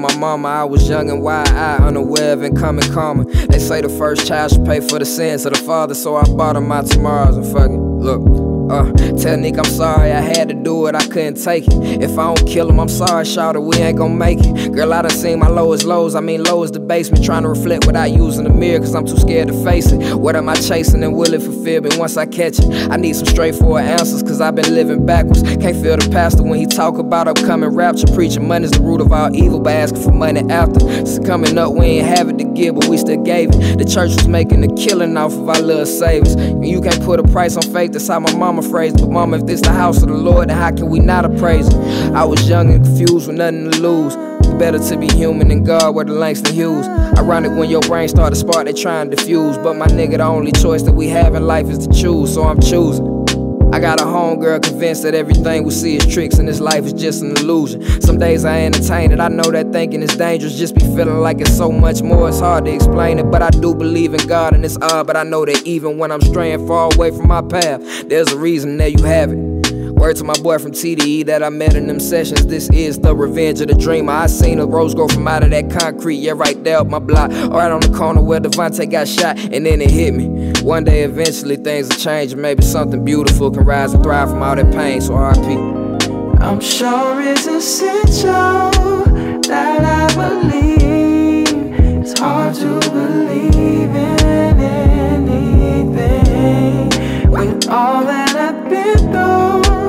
My 0.00 0.14
mama. 0.16 0.48
I 0.48 0.64
was 0.64 0.88
young 0.88 1.10
and 1.10 1.22
wide-eyed, 1.22 1.80
unaware 1.80 2.32
of 2.32 2.42
incoming 2.42 2.90
karma. 2.92 3.24
They 3.24 3.58
say 3.58 3.80
the 3.80 3.88
first 3.88 4.26
child 4.26 4.52
should 4.52 4.64
pay 4.64 4.80
for 4.80 4.98
the 4.98 5.04
sins 5.04 5.46
of 5.46 5.52
the 5.52 5.60
father, 5.60 5.94
so 5.94 6.16
I 6.16 6.24
bought 6.24 6.56
him 6.56 6.68
my 6.68 6.82
tomorrows 6.82 7.36
and 7.36 7.46
fuck 7.46 7.70
it. 7.70 7.78
Look. 7.78 8.49
Uh, 8.70 8.90
tell 9.18 9.36
Nick 9.36 9.58
I'm 9.58 9.64
sorry, 9.64 10.12
I 10.12 10.20
had 10.20 10.48
to 10.48 10.54
do 10.54 10.86
it, 10.86 10.94
I 10.94 11.04
couldn't 11.08 11.42
take 11.42 11.66
it. 11.66 12.02
If 12.02 12.16
I 12.16 12.32
don't 12.32 12.46
kill 12.46 12.70
him, 12.70 12.78
I'm 12.78 12.88
sorry, 12.88 13.24
shouted, 13.24 13.62
we 13.62 13.76
ain't 13.78 13.98
gon' 13.98 14.16
make 14.16 14.38
it. 14.40 14.72
Girl, 14.72 14.94
I 14.94 15.02
done 15.02 15.10
seen 15.10 15.40
my 15.40 15.48
lowest 15.48 15.84
lows, 15.84 16.14
I 16.14 16.20
mean 16.20 16.44
low 16.44 16.64
the 16.66 16.78
basement, 16.78 17.24
trying 17.24 17.42
to 17.42 17.48
reflect 17.48 17.86
without 17.86 18.12
using 18.12 18.44
the 18.44 18.50
mirror, 18.50 18.78
cause 18.78 18.94
I'm 18.94 19.06
too 19.06 19.16
scared 19.16 19.48
to 19.48 19.64
face 19.64 19.90
it. 19.90 20.14
What 20.14 20.36
am 20.36 20.48
I 20.48 20.54
chasing 20.54 21.02
and 21.02 21.16
will 21.16 21.34
it 21.34 21.42
fulfill 21.42 21.82
me 21.82 21.90
once 21.96 22.16
I 22.16 22.26
catch 22.26 22.58
it? 22.58 22.90
I 22.90 22.96
need 22.96 23.16
some 23.16 23.26
straightforward 23.26 23.84
answers, 23.84 24.22
cause 24.22 24.40
I've 24.40 24.54
been 24.54 24.72
living 24.72 25.04
backwards. 25.04 25.42
Can't 25.42 25.76
feel 25.82 25.96
the 25.96 26.08
pastor 26.12 26.42
when 26.44 26.58
he 26.58 26.66
talk 26.66 26.98
about 26.98 27.26
upcoming 27.26 27.70
rapture, 27.70 28.06
preaching 28.14 28.46
money's 28.46 28.70
the 28.70 28.82
root 28.82 29.00
of 29.00 29.12
all 29.12 29.34
evil, 29.34 29.58
but 29.58 29.74
asking 29.74 30.02
for 30.02 30.12
money 30.12 30.48
after. 30.48 30.80
Since 30.80 31.26
coming 31.26 31.58
up, 31.58 31.72
we 31.72 31.86
ain't 31.86 32.06
have 32.06 32.28
it 32.28 32.38
to 32.38 32.44
give, 32.44 32.76
but 32.76 32.86
we 32.86 32.98
still 32.98 33.20
gave 33.22 33.48
it. 33.50 33.78
The 33.78 33.84
church 33.84 34.14
was 34.14 34.28
making 34.28 34.62
a 34.62 34.74
killing 34.76 35.16
off 35.16 35.32
of 35.32 35.48
our 35.48 35.60
little 35.60 35.86
savings. 35.86 36.34
And 36.34 36.68
you 36.68 36.80
can't 36.80 37.02
put 37.02 37.18
a 37.18 37.24
price 37.24 37.56
on 37.56 37.62
faith, 37.72 37.92
that's 37.92 38.06
how 38.06 38.20
my 38.20 38.32
mama 38.36 38.59
phrased 38.62 38.98
it. 38.98 39.02
But 39.02 39.10
mama, 39.10 39.38
if 39.38 39.46
this 39.46 39.60
the 39.60 39.72
house 39.72 40.02
of 40.02 40.08
the 40.08 40.14
Lord, 40.16 40.48
then 40.48 40.56
how 40.56 40.70
can 40.70 40.88
we 40.88 40.98
not 40.98 41.24
appraise 41.24 41.68
it? 41.68 41.74
I 42.12 42.24
was 42.24 42.48
young 42.48 42.72
and 42.72 42.84
confused 42.84 43.26
with 43.26 43.36
nothing 43.36 43.70
to 43.70 43.80
lose. 43.80 44.16
Better 44.58 44.78
to 44.78 44.96
be 44.96 45.08
human 45.08 45.48
than 45.48 45.64
God, 45.64 45.94
where 45.94 46.04
the 46.04 46.12
Langston 46.12 46.54
Hughes. 46.54 46.86
Ironic 47.18 47.52
when 47.52 47.70
your 47.70 47.80
brain 47.82 48.08
start 48.08 48.32
to 48.32 48.38
spark, 48.38 48.66
they 48.66 48.72
try 48.72 49.00
and 49.00 49.10
diffuse. 49.10 49.56
But 49.58 49.76
my 49.76 49.86
nigga, 49.86 50.18
the 50.18 50.24
only 50.24 50.52
choice 50.52 50.82
that 50.82 50.92
we 50.92 51.08
have 51.08 51.34
in 51.34 51.46
life 51.46 51.66
is 51.66 51.86
to 51.86 51.92
choose, 51.92 52.34
so 52.34 52.44
I'm 52.44 52.60
choosing. 52.60 53.19
I 53.72 53.78
got 53.78 54.00
a 54.00 54.04
homegirl 54.04 54.64
convinced 54.64 55.04
that 55.04 55.14
everything 55.14 55.62
we 55.62 55.70
see 55.70 55.96
is 55.96 56.04
tricks 56.12 56.38
and 56.38 56.48
this 56.48 56.58
life 56.58 56.84
is 56.84 56.92
just 56.92 57.22
an 57.22 57.36
illusion. 57.36 58.00
Some 58.00 58.18
days 58.18 58.44
I 58.44 58.62
entertain 58.62 59.12
it, 59.12 59.20
I 59.20 59.28
know 59.28 59.48
that 59.50 59.70
thinking 59.72 60.02
is 60.02 60.16
dangerous, 60.16 60.58
just 60.58 60.74
be 60.74 60.80
feeling 60.80 61.20
like 61.20 61.40
it's 61.40 61.56
so 61.56 61.70
much 61.70 62.02
more. 62.02 62.28
It's 62.28 62.40
hard 62.40 62.64
to 62.64 62.74
explain 62.74 63.20
it, 63.20 63.30
but 63.30 63.42
I 63.42 63.50
do 63.50 63.72
believe 63.72 64.12
in 64.12 64.26
God 64.26 64.54
and 64.54 64.64
it's 64.64 64.76
odd, 64.82 65.06
but 65.06 65.16
I 65.16 65.22
know 65.22 65.44
that 65.44 65.64
even 65.64 65.98
when 65.98 66.10
I'm 66.10 66.20
straying 66.20 66.66
far 66.66 66.90
away 66.92 67.12
from 67.12 67.28
my 67.28 67.42
path, 67.42 67.80
there's 68.08 68.32
a 68.32 68.36
reason 68.36 68.76
there 68.76 68.88
you 68.88 69.04
have 69.04 69.30
it. 69.30 69.59
Word 70.00 70.16
to 70.16 70.24
my 70.24 70.32
boy 70.40 70.56
from 70.56 70.72
TDE 70.72 71.26
that 71.26 71.42
I 71.42 71.50
met 71.50 71.74
in 71.76 71.86
them 71.86 72.00
sessions. 72.00 72.46
This 72.46 72.70
is 72.70 72.98
the 73.00 73.14
revenge 73.14 73.60
of 73.60 73.68
the 73.68 73.74
dreamer. 73.74 74.14
I 74.14 74.28
seen 74.28 74.58
a 74.58 74.64
rose 74.64 74.94
grow 74.94 75.08
from 75.08 75.28
out 75.28 75.42
of 75.42 75.50
that 75.50 75.70
concrete, 75.70 76.14
yeah, 76.16 76.32
right 76.34 76.64
there 76.64 76.78
up 76.78 76.86
my 76.86 76.98
block. 76.98 77.30
Right 77.30 77.70
on 77.70 77.80
the 77.80 77.94
corner 77.94 78.22
where 78.22 78.40
Devontae 78.40 78.90
got 78.90 79.06
shot, 79.08 79.38
and 79.38 79.66
then 79.66 79.82
it 79.82 79.90
hit 79.90 80.14
me. 80.14 80.52
One 80.62 80.84
day, 80.84 81.02
eventually, 81.02 81.56
things 81.56 81.90
will 81.90 81.96
change, 81.96 82.32
and 82.32 82.40
maybe 82.40 82.62
something 82.62 83.04
beautiful 83.04 83.50
can 83.50 83.64
rise 83.64 83.92
and 83.92 84.02
thrive 84.02 84.30
from 84.30 84.42
all 84.42 84.56
that 84.56 84.72
pain. 84.72 85.02
So 85.02 85.12
RP. 85.12 86.40
I'm 86.40 86.60
sure 86.60 87.20
it's 87.20 87.46
essential 87.46 88.70
that 89.50 89.84
I 89.84 90.08
believe. 90.14 91.46
It's 92.00 92.18
hard 92.18 92.54
to 92.54 92.80
believe 92.88 93.94
in 93.94 94.58
anything 95.60 96.88
with 97.30 97.68
all 97.68 98.02
that 98.02 98.34
I've 98.34 98.66
been 98.70 98.96
through 99.12 99.79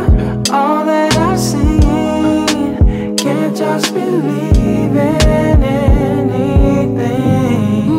just 3.61 3.93
believe 3.93 4.95
in 4.95 5.63
anything. 6.33 7.19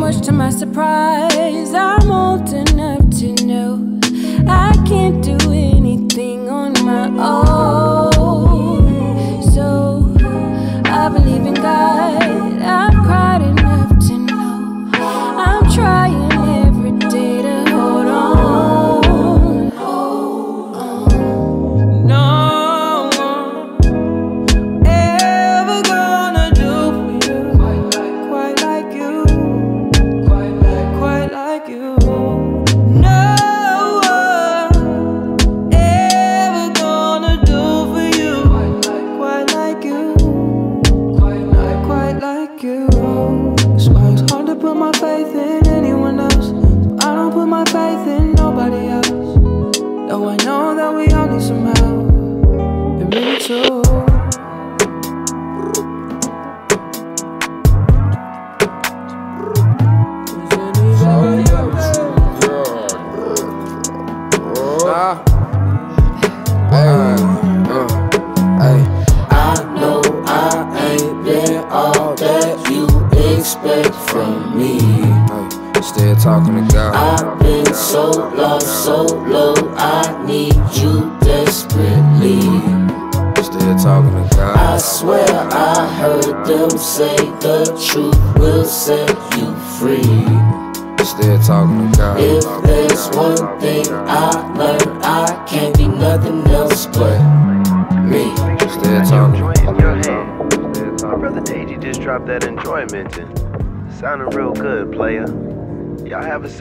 Much 0.01 0.21
to 0.27 0.33
my 0.33 0.51
surprise, 0.51 1.73
I'm 1.73 2.11
old 2.11 2.53
enough 2.53 3.09
to 3.21 3.29
know 3.47 4.01
I 4.49 4.73
can't 4.89 5.23
do 5.23 5.37
anything 5.53 6.49
on 6.49 6.73
my 6.85 7.07
own. 7.07 7.52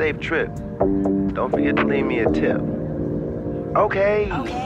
Safe 0.02 0.20
trip. 0.20 0.50
Don't 1.36 1.52
forget 1.52 1.76
to 1.76 1.86
leave 1.86 2.08
me 2.08 2.22
a 2.22 2.32
tip. 2.32 2.60
Okay. 3.76 4.26
No 4.30 4.61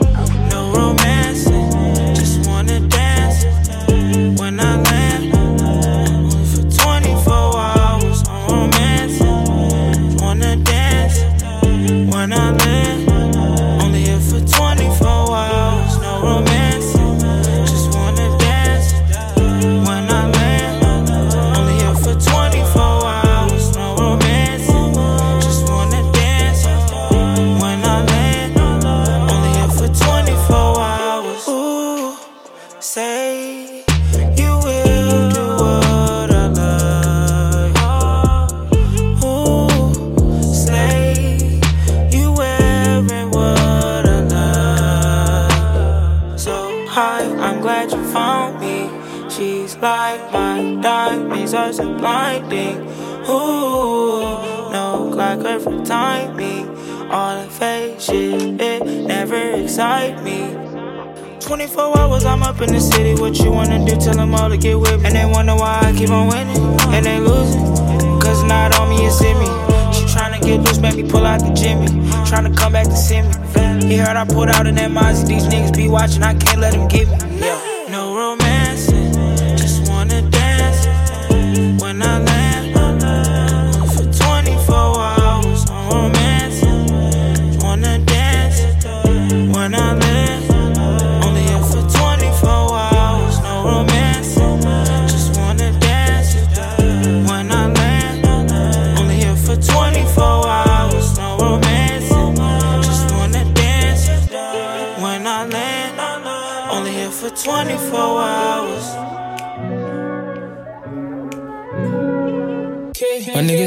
say 32.85 33.83
you 34.37 34.51
will 34.63 35.29
do 35.31 35.47
what 35.57 36.29
I 36.31 36.47
like. 36.53 37.75
Ooh, 39.25 39.67
slay 40.53 41.59
you 42.11 42.31
wearing 42.31 43.31
what 43.31 44.05
I 44.07 44.19
like. 46.29 46.39
So 46.39 46.85
hi, 46.85 47.23
I'm 47.39 47.59
glad 47.59 47.91
you 47.91 48.03
found 48.13 48.59
me. 48.59 48.91
She's 49.31 49.75
like 49.77 50.31
my 50.31 50.77
diamonds 50.79 51.55
are 51.55 51.73
so 51.73 51.91
blinding. 51.97 52.87
Ooh, 53.27 54.69
no 54.71 55.09
clock 55.11 55.39
her 55.39 55.59
for 55.59 55.83
timing. 55.83 56.69
All 57.09 57.43
the 57.43 57.49
fake 57.49 57.99
shit, 57.99 58.61
it 58.61 58.85
never 59.07 59.41
excite 59.63 60.21
me. 60.23 60.54
24 61.45 61.99
hours, 61.99 62.25
I'm 62.25 62.41
up 62.41 62.59
in 62.61 62.73
the 62.73 62.79
city. 62.79 63.13
What 63.21 63.37
you 63.37 63.51
wanna 63.51 63.77
do? 63.85 63.95
Tell 63.97 64.15
them 64.15 64.33
all 64.33 64.49
to 64.49 64.57
get 64.57 64.79
with 64.79 64.99
me. 65.01 65.05
And 65.05 65.15
they 65.15 65.25
wonder 65.25 65.53
why 65.53 65.79
I 65.83 65.93
keep 65.93 66.09
on 66.09 66.27
winning. 66.27 66.57
And 66.91 67.05
they 67.05 67.19
losing. 67.19 67.61
Cause 68.19 68.41
not 68.43 68.77
on 68.79 68.89
me, 68.89 69.05
it's 69.05 69.21
in 69.21 69.37
me. 69.37 69.45
She 69.93 70.05
tryna 70.09 70.41
get 70.41 70.61
loose, 70.61 70.79
make 70.79 70.95
me 70.95 71.07
pull 71.07 71.23
out 71.23 71.41
the 71.41 71.53
Jimmy. 71.53 71.85
Tryna 72.25 72.57
come 72.57 72.73
back 72.73 72.87
to 72.87 72.97
see 72.97 73.21
me. 73.21 73.29
He 73.85 73.97
heard 73.97 74.17
I 74.17 74.25
pulled 74.25 74.49
out 74.49 74.65
in 74.65 74.73
that 74.75 74.89
Mazda. 74.89 75.27
These 75.27 75.45
niggas 75.45 75.75
be 75.75 75.87
watching, 75.87 76.23
I 76.23 76.33
can't 76.33 76.59
let 76.59 76.73
them 76.73 76.87
get 76.87 77.07
me. 77.07 77.24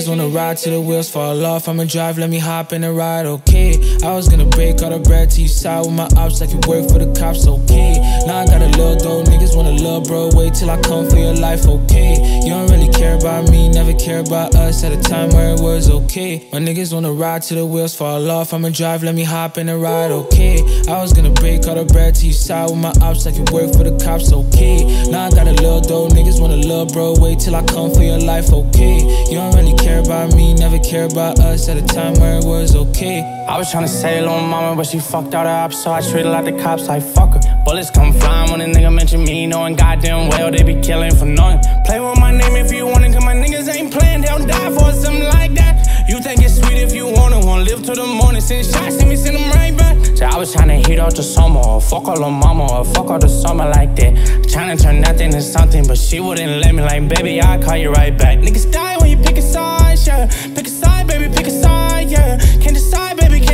Niggas 0.08 0.18
wanna 0.18 0.28
ride 0.28 0.56
till 0.56 0.72
the 0.72 0.80
wheels 0.80 1.10
fall 1.10 1.44
off. 1.44 1.68
I'ma 1.68 1.84
drive, 1.84 2.18
let 2.18 2.30
me 2.30 2.38
hop 2.38 2.72
in 2.72 2.82
the 2.82 2.92
ride, 2.92 3.26
okay. 3.26 3.72
I 4.02 4.14
was 4.14 4.28
gonna 4.28 4.46
break 4.46 4.80
all 4.82 4.90
the 4.90 5.00
bread 5.00 5.30
to 5.30 5.42
you 5.42 5.48
side 5.48 5.80
with 5.80 5.94
my 5.94 6.08
ops 6.16 6.40
like 6.40 6.50
you 6.50 6.60
work 6.68 6.88
for 6.88 6.98
the 6.98 7.12
cops, 7.18 7.46
okay. 7.46 7.98
Now 8.26 8.38
I 8.38 8.46
got 8.46 8.62
a 8.62 8.70
little 8.78 8.96
though, 8.96 9.22
niggas 9.30 9.56
wanna 9.56 9.72
love, 9.72 10.04
bro. 10.04 10.30
Wait 10.34 10.54
till 10.54 10.70
I 10.70 10.80
come 10.80 11.10
for 11.10 11.16
your 11.16 11.34
life, 11.34 11.66
okay. 11.66 12.14
You 12.44 12.50
don't 12.50 12.70
really 12.70 12.92
care 12.92 13.18
about 13.18 13.50
me, 13.50 13.68
never 13.68 13.92
care 13.94 14.20
about 14.20 14.54
us 14.54 14.84
at 14.84 14.92
a 14.92 15.00
time 15.00 15.30
where 15.30 15.54
it 15.54 15.60
was 15.60 15.90
okay. 15.90 16.48
My 16.52 16.58
niggas 16.58 16.92
wanna 16.92 17.12
ride 17.12 17.42
till 17.42 17.58
the 17.58 17.66
wheels 17.66 17.94
fall 17.94 18.30
off. 18.30 18.54
I'ma 18.54 18.70
drive, 18.70 19.02
let 19.02 19.14
me 19.14 19.24
hop 19.24 19.58
in 19.58 19.66
the 19.66 19.76
ride, 19.76 20.10
okay. 20.10 20.60
I 20.88 21.02
was 21.02 21.12
gonna 21.12 21.32
break 21.32 21.66
all 21.66 21.74
the 21.74 21.84
bread 21.84 22.14
to 22.16 22.26
you 22.26 22.32
side 22.32 22.70
with 22.70 22.78
my 22.78 22.92
ops 23.02 23.26
like 23.26 23.36
you 23.36 23.44
work 23.52 23.72
for 23.72 23.82
the 23.82 23.98
cops, 24.04 24.32
okay. 24.32 24.84
Now 25.10 25.26
I 25.26 25.30
got 25.30 25.48
a 25.48 25.52
little 25.52 25.80
though, 25.80 26.08
niggas 26.08 26.40
wanna 26.40 26.56
love, 26.56 26.92
bro. 26.92 27.14
Wait 27.18 27.40
till 27.40 27.56
I 27.56 27.64
come 27.64 27.92
for 27.92 28.02
your 28.02 28.20
life, 28.20 28.52
okay. 28.52 28.98
You 29.28 29.34
don't 29.34 29.54
really 29.56 29.76
care 29.76 29.98
about 30.00 30.34
me, 30.34 30.54
never 30.54 30.78
care 30.78 31.04
about 31.04 31.40
us 31.40 31.68
at 31.68 31.76
a 31.76 31.82
time 31.82 32.14
where 32.20 32.38
it 32.38 32.44
was 32.44 32.76
okay. 32.76 33.24
I 33.48 33.56
was 33.56 33.72
tryna 33.88 34.00
say 34.00 34.20
little 34.20 34.40
mama, 34.40 34.76
but 34.76 34.86
she 34.86 34.98
fucked 34.98 35.34
all 35.34 35.44
the 35.44 35.50
ops, 35.50 35.82
so 35.82 35.92
I 35.92 36.00
treated 36.00 36.30
like 36.30 36.44
the 36.44 36.52
cops 36.62 36.88
like 36.88 37.02
fuck 37.02 37.34
her. 37.34 37.62
Bullets 37.64 37.90
come 37.90 38.12
flying 38.12 38.50
when 38.50 38.60
a 38.60 38.66
nigga 38.66 38.92
mention 38.94 39.24
me, 39.24 39.46
knowing 39.46 39.76
goddamn 39.76 40.28
well 40.28 40.50
they 40.50 40.62
be 40.62 40.80
killing 40.80 41.14
for 41.14 41.26
nothing. 41.26 41.60
Play 41.84 42.00
with 42.00 42.18
my 42.18 42.30
name 42.30 42.56
if 42.56 42.72
you 42.72 42.86
want 42.86 43.04
it, 43.04 43.12
cause 43.12 43.24
my 43.24 43.34
niggas 43.34 43.68
ain't 43.74 43.92
playing, 43.92 44.22
they 44.22 44.28
don't 44.28 44.46
die 44.46 44.70
for 44.70 44.92
something 44.92 45.24
like 45.24 45.54
that. 45.54 46.08
You 46.08 46.20
think 46.20 46.42
it's 46.42 46.58
sweet 46.58 46.78
if 46.78 46.94
you 46.94 47.06
wanna 47.06 47.38
live 47.68 47.82
till 47.82 47.94
the 47.94 48.06
morning, 48.06 48.40
send 48.40 48.66
shots, 48.66 48.96
send 48.96 49.08
me, 49.08 49.16
send 49.16 49.36
them 49.36 49.50
right 49.50 49.76
back. 49.76 49.96
So 50.16 50.24
I 50.26 50.36
was 50.36 50.52
trying 50.52 50.68
to 50.68 50.88
hit 50.88 50.98
out 50.98 51.14
the 51.14 51.22
summer, 51.22 51.60
or 51.60 51.80
fuck 51.80 52.08
all 52.08 52.18
the 52.18 52.30
mama, 52.30 52.72
or 52.72 52.84
fuck 52.84 53.10
all 53.10 53.18
the 53.18 53.28
summer 53.28 53.68
like 53.68 53.94
that. 53.96 54.48
Trying 54.48 54.76
to 54.76 54.82
turn 54.82 55.00
nothing 55.00 55.26
into 55.26 55.42
something, 55.42 55.86
but 55.86 55.98
she 55.98 56.20
wouldn't 56.20 56.62
let 56.62 56.74
me, 56.74 56.82
like, 56.82 57.08
baby, 57.08 57.40
I'll 57.40 57.62
call 57.62 57.76
you 57.76 57.90
right 57.90 58.16
back. 58.16 58.38
Niggas 58.38 58.72
die 58.72 58.96
when 58.98 59.10
you 59.10 59.16
pick 59.16 59.36
a 59.36 59.42
side, 59.42 59.98
yeah. 60.06 60.26
Pick 60.54 60.66
a 60.66 60.70
side, 60.70 61.06
baby, 61.06 61.32
pick 61.34 61.46
a 61.46 61.50
side, 61.50 62.10
yeah. 62.10 62.38
Can't 62.62 62.74
decide, 62.74 63.07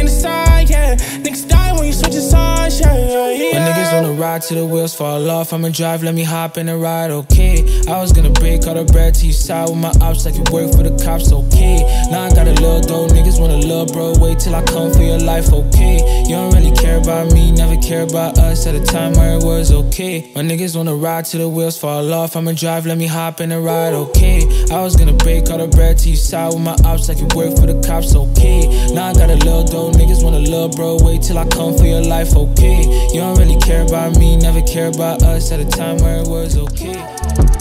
decide, 0.04 0.53
yeah. 0.98 1.18
Niggas 1.22 1.48
die 1.48 1.72
when 1.72 1.86
you 1.86 1.92
switch 1.92 2.14
sides, 2.14 2.80
yeah, 2.80 2.94
yeah, 2.96 3.30
yeah. 3.30 3.58
My 3.58 3.70
niggas 3.70 3.92
wanna 3.92 4.12
ride 4.12 4.42
till 4.42 4.56
the 4.58 4.66
wheels 4.66 4.94
fall 4.94 5.30
off. 5.30 5.52
I'ma 5.52 5.68
drive, 5.68 6.02
let 6.02 6.14
me 6.14 6.22
hop 6.22 6.58
in 6.58 6.66
the 6.66 6.76
ride, 6.76 7.10
okay. 7.10 7.64
I 7.88 8.00
was 8.00 8.12
gonna 8.12 8.30
break 8.30 8.66
all 8.66 8.74
the 8.74 8.84
bread 8.84 9.14
to 9.16 9.26
you 9.26 9.32
side 9.32 9.68
with 9.68 9.78
my 9.78 9.92
ops 10.00 10.24
like 10.24 10.34
you 10.34 10.44
work 10.52 10.72
for 10.72 10.82
the 10.82 10.94
cops, 11.04 11.32
okay. 11.32 11.78
Now 12.10 12.24
I 12.24 12.30
got 12.30 12.46
a 12.46 12.52
little 12.52 12.80
dough, 12.80 13.06
niggas 13.14 13.40
wanna 13.40 13.58
love, 13.58 13.92
bro. 13.92 14.14
Wait 14.18 14.38
till 14.38 14.54
I 14.54 14.62
come 14.64 14.92
for 14.92 15.02
your 15.02 15.18
life, 15.18 15.52
okay. 15.52 16.24
You 16.24 16.36
don't 16.36 16.54
really 16.54 16.74
care 16.76 16.98
about 16.98 17.32
me, 17.32 17.52
never 17.52 17.76
care 17.80 18.02
about 18.02 18.38
us 18.38 18.66
at 18.66 18.74
a 18.74 18.84
time 18.84 19.12
where 19.14 19.38
it 19.38 19.44
was 19.44 19.72
okay. 19.72 20.32
My 20.34 20.42
niggas 20.42 20.76
wanna 20.76 20.94
ride 20.94 21.26
till 21.26 21.40
the 21.40 21.48
wheels 21.48 21.78
fall 21.78 22.12
off. 22.12 22.36
I'ma 22.36 22.52
drive, 22.52 22.86
let 22.86 22.98
me 22.98 23.06
hop 23.06 23.40
in 23.40 23.50
the 23.50 23.60
ride, 23.60 23.94
okay. 23.94 24.42
I 24.70 24.80
was 24.80 24.96
gonna 24.96 25.12
break 25.12 25.50
all 25.50 25.58
the 25.58 25.68
bread 25.68 25.98
to 25.98 26.10
you 26.10 26.16
side 26.16 26.52
with 26.52 26.62
my 26.62 26.76
ops 26.84 27.08
like 27.08 27.18
you 27.18 27.28
work 27.34 27.56
for 27.56 27.66
the 27.66 27.80
cops, 27.86 28.14
okay. 28.14 28.66
Now 28.92 29.10
I 29.10 29.14
got 29.14 29.30
a 29.30 29.36
little 29.36 29.64
dough, 29.64 29.90
niggas 29.90 30.22
wanna 30.24 30.40
love, 30.40 30.54
little 30.54 30.68
bro. 30.84 30.98
Wait 31.06 31.22
till 31.22 31.38
I 31.38 31.46
come 31.46 31.76
for 31.76 31.86
your 31.86 32.02
life, 32.02 32.36
okay. 32.36 32.82
You 33.12 33.20
don't 33.20 33.38
really 33.38 33.58
care 33.60 33.82
about 33.82 34.18
me, 34.18 34.36
never 34.36 34.60
care 34.62 34.88
about 34.88 35.22
us 35.22 35.50
at 35.52 35.60
a 35.60 35.64
time 35.64 35.98
where 35.98 36.18
it 36.18 36.28
was 36.28 36.56
okay. 36.56 37.53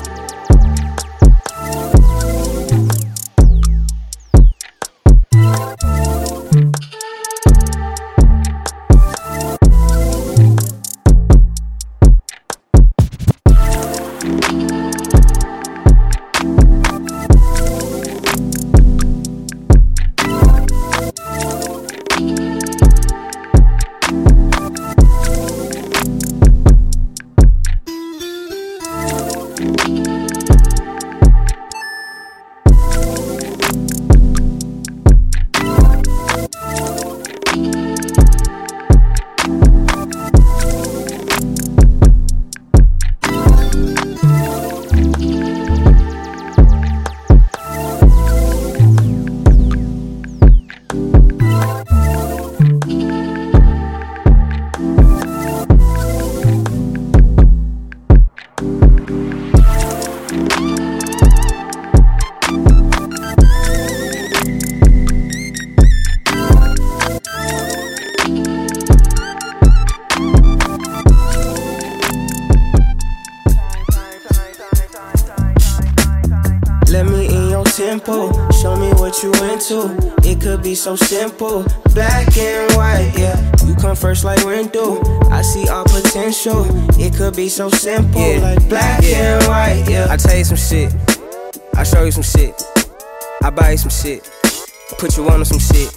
Be 80.74 80.78
so 80.78 80.96
simple, 80.96 81.64
black 81.94 82.36
and 82.36 82.76
white, 82.76 83.12
yeah. 83.16 83.38
You 83.68 83.76
come 83.76 83.96
first 83.96 84.24
like 84.24 84.44
window. 84.44 85.00
I 85.30 85.44
see 85.44 85.68
all 85.68 85.84
potential. 85.84 86.66
It 87.00 87.14
could 87.14 87.36
be 87.36 87.48
so 87.48 87.70
simple, 87.70 88.40
like 88.40 88.68
black 88.70 89.04
and 89.04 89.46
white, 89.46 89.86
yeah. 89.88 90.08
I 90.10 90.18
tell 90.18 90.36
you 90.36 90.44
some 90.44 90.58
shit. 90.58 90.92
I 91.76 91.84
show 91.84 92.04
you 92.04 92.10
some 92.12 92.24
shit. 92.24 92.60
I 93.44 93.52
buy 93.52 93.74
you 93.74 93.78
some 93.78 93.92
shit. 93.92 94.28
Put 94.98 95.16
you 95.16 95.30
on 95.30 95.46
some 95.46 95.60
shit. 95.60 95.94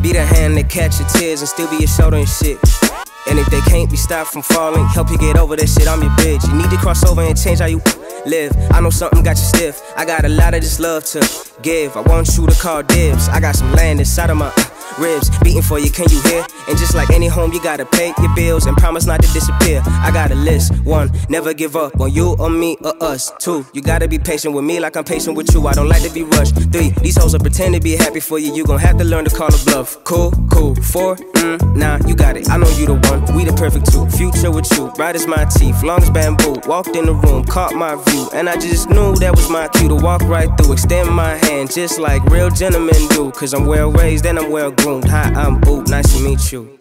Be 0.00 0.14
the 0.14 0.24
hand 0.24 0.56
that 0.56 0.70
catch 0.70 0.98
your 0.98 1.08
tears 1.10 1.42
and 1.42 1.48
still 1.50 1.68
be 1.68 1.76
your 1.76 1.88
shoulder 1.88 2.16
and 2.16 2.28
shit. 2.28 2.56
And 3.28 3.38
if 3.38 3.46
they 3.50 3.60
can't 3.68 3.90
be 3.90 3.98
stopped 3.98 4.30
from 4.30 4.40
falling, 4.40 4.86
help 4.86 5.10
you 5.10 5.18
get 5.18 5.36
over 5.36 5.54
that 5.54 5.68
shit, 5.68 5.86
I'm 5.86 6.00
your 6.00 6.12
bitch. 6.12 6.48
You 6.48 6.56
need 6.56 6.70
to 6.70 6.78
cross 6.78 7.04
over 7.04 7.20
and 7.20 7.36
change 7.36 7.58
how 7.58 7.66
you 7.66 7.82
live. 8.26 8.52
I 8.70 8.80
know 8.80 8.90
something 8.90 9.22
got 9.22 9.36
you 9.36 9.44
stiff. 9.44 9.82
I 9.96 10.04
got 10.04 10.24
a 10.24 10.28
lot 10.28 10.54
of 10.54 10.60
this 10.60 10.80
love 10.80 11.04
to 11.06 11.20
give. 11.62 11.96
I 11.96 12.00
want 12.00 12.36
you 12.36 12.46
to 12.46 12.54
call 12.60 12.82
dibs. 12.82 13.28
I 13.28 13.40
got 13.40 13.56
some 13.56 13.72
land 13.72 14.00
inside 14.00 14.30
of 14.30 14.36
my 14.36 14.52
ribs 14.98 15.30
beating 15.40 15.62
for 15.62 15.78
you, 15.78 15.90
can 15.90 16.06
you 16.10 16.20
hear? 16.22 16.44
And 16.68 16.76
just 16.76 16.94
like 16.94 17.10
any 17.10 17.28
home, 17.28 17.52
you 17.52 17.62
gotta 17.62 17.86
pay 17.86 18.12
your 18.18 18.34
bills 18.34 18.66
and 18.66 18.76
promise 18.76 19.06
not 19.06 19.22
to 19.22 19.32
disappear. 19.32 19.82
I 19.86 20.10
got 20.12 20.30
a 20.30 20.34
list. 20.34 20.74
One, 20.84 21.10
never 21.28 21.54
give 21.54 21.76
up 21.76 21.98
on 22.00 22.12
you 22.12 22.36
or 22.38 22.50
me 22.50 22.76
or 22.84 22.94
us. 23.02 23.32
Two, 23.38 23.64
you 23.72 23.82
gotta 23.82 24.08
be 24.08 24.18
patient 24.18 24.54
with 24.54 24.64
me 24.64 24.80
like 24.80 24.96
I'm 24.96 25.04
patient 25.04 25.36
with 25.36 25.52
you. 25.54 25.66
I 25.66 25.72
don't 25.72 25.88
like 25.88 26.02
to 26.02 26.10
be 26.10 26.24
rushed. 26.24 26.56
Three, 26.72 26.90
these 27.00 27.16
hoes 27.16 27.32
will 27.32 27.40
pretend 27.40 27.74
to 27.74 27.80
be 27.80 27.96
happy 27.96 28.20
for 28.20 28.38
you. 28.38 28.54
You 28.54 28.64
gon' 28.64 28.78
have 28.78 28.98
to 28.98 29.04
learn 29.04 29.24
to 29.24 29.34
call 29.34 29.48
a 29.48 29.64
bluff. 29.64 30.02
Cool, 30.04 30.32
cool. 30.50 30.74
Four, 30.76 31.16
mm, 31.16 31.76
nah, 31.76 31.98
you 32.06 32.14
got 32.14 32.36
it. 32.36 32.50
I 32.50 32.56
know 32.56 32.68
you 32.70 32.86
the 32.86 32.94
one. 32.94 33.36
We 33.36 33.44
the 33.44 33.52
perfect 33.52 33.90
two. 33.92 34.08
Future 34.10 34.50
with 34.50 34.70
you, 34.72 34.90
bright 34.96 35.14
as 35.14 35.26
my 35.26 35.44
teeth, 35.44 35.82
long 35.82 36.02
as 36.02 36.10
bamboo. 36.10 36.60
Walked 36.66 36.96
in 36.96 37.06
the 37.06 37.14
room, 37.14 37.44
caught 37.44 37.74
my 37.74 37.94
view, 38.10 38.28
and 38.32 38.48
I 38.48 38.56
just 38.56 38.88
knew 38.90 39.14
that 39.16 39.34
was 39.34 39.48
my 39.50 39.68
cue 39.68 39.88
to 39.88 39.94
walk 39.94 40.22
right 40.22 40.48
through. 40.56 40.72
Extend 40.72 41.10
my 41.10 41.36
hand, 41.46 41.70
just 41.72 41.98
like 41.98 42.24
real 42.26 42.50
gentlemen 42.50 42.94
do. 43.10 43.30
Cause 43.32 43.54
I'm 43.54 43.66
well 43.66 43.90
raised 43.90 44.26
and 44.26 44.38
I'm 44.38 44.50
well 44.50 44.70
groomed. 44.70 45.08
Hi, 45.08 45.32
I'm 45.34 45.60
Boot, 45.60 45.88
nice 45.88 46.16
to 46.16 46.22
meet 46.22 46.52
you. 46.52 46.78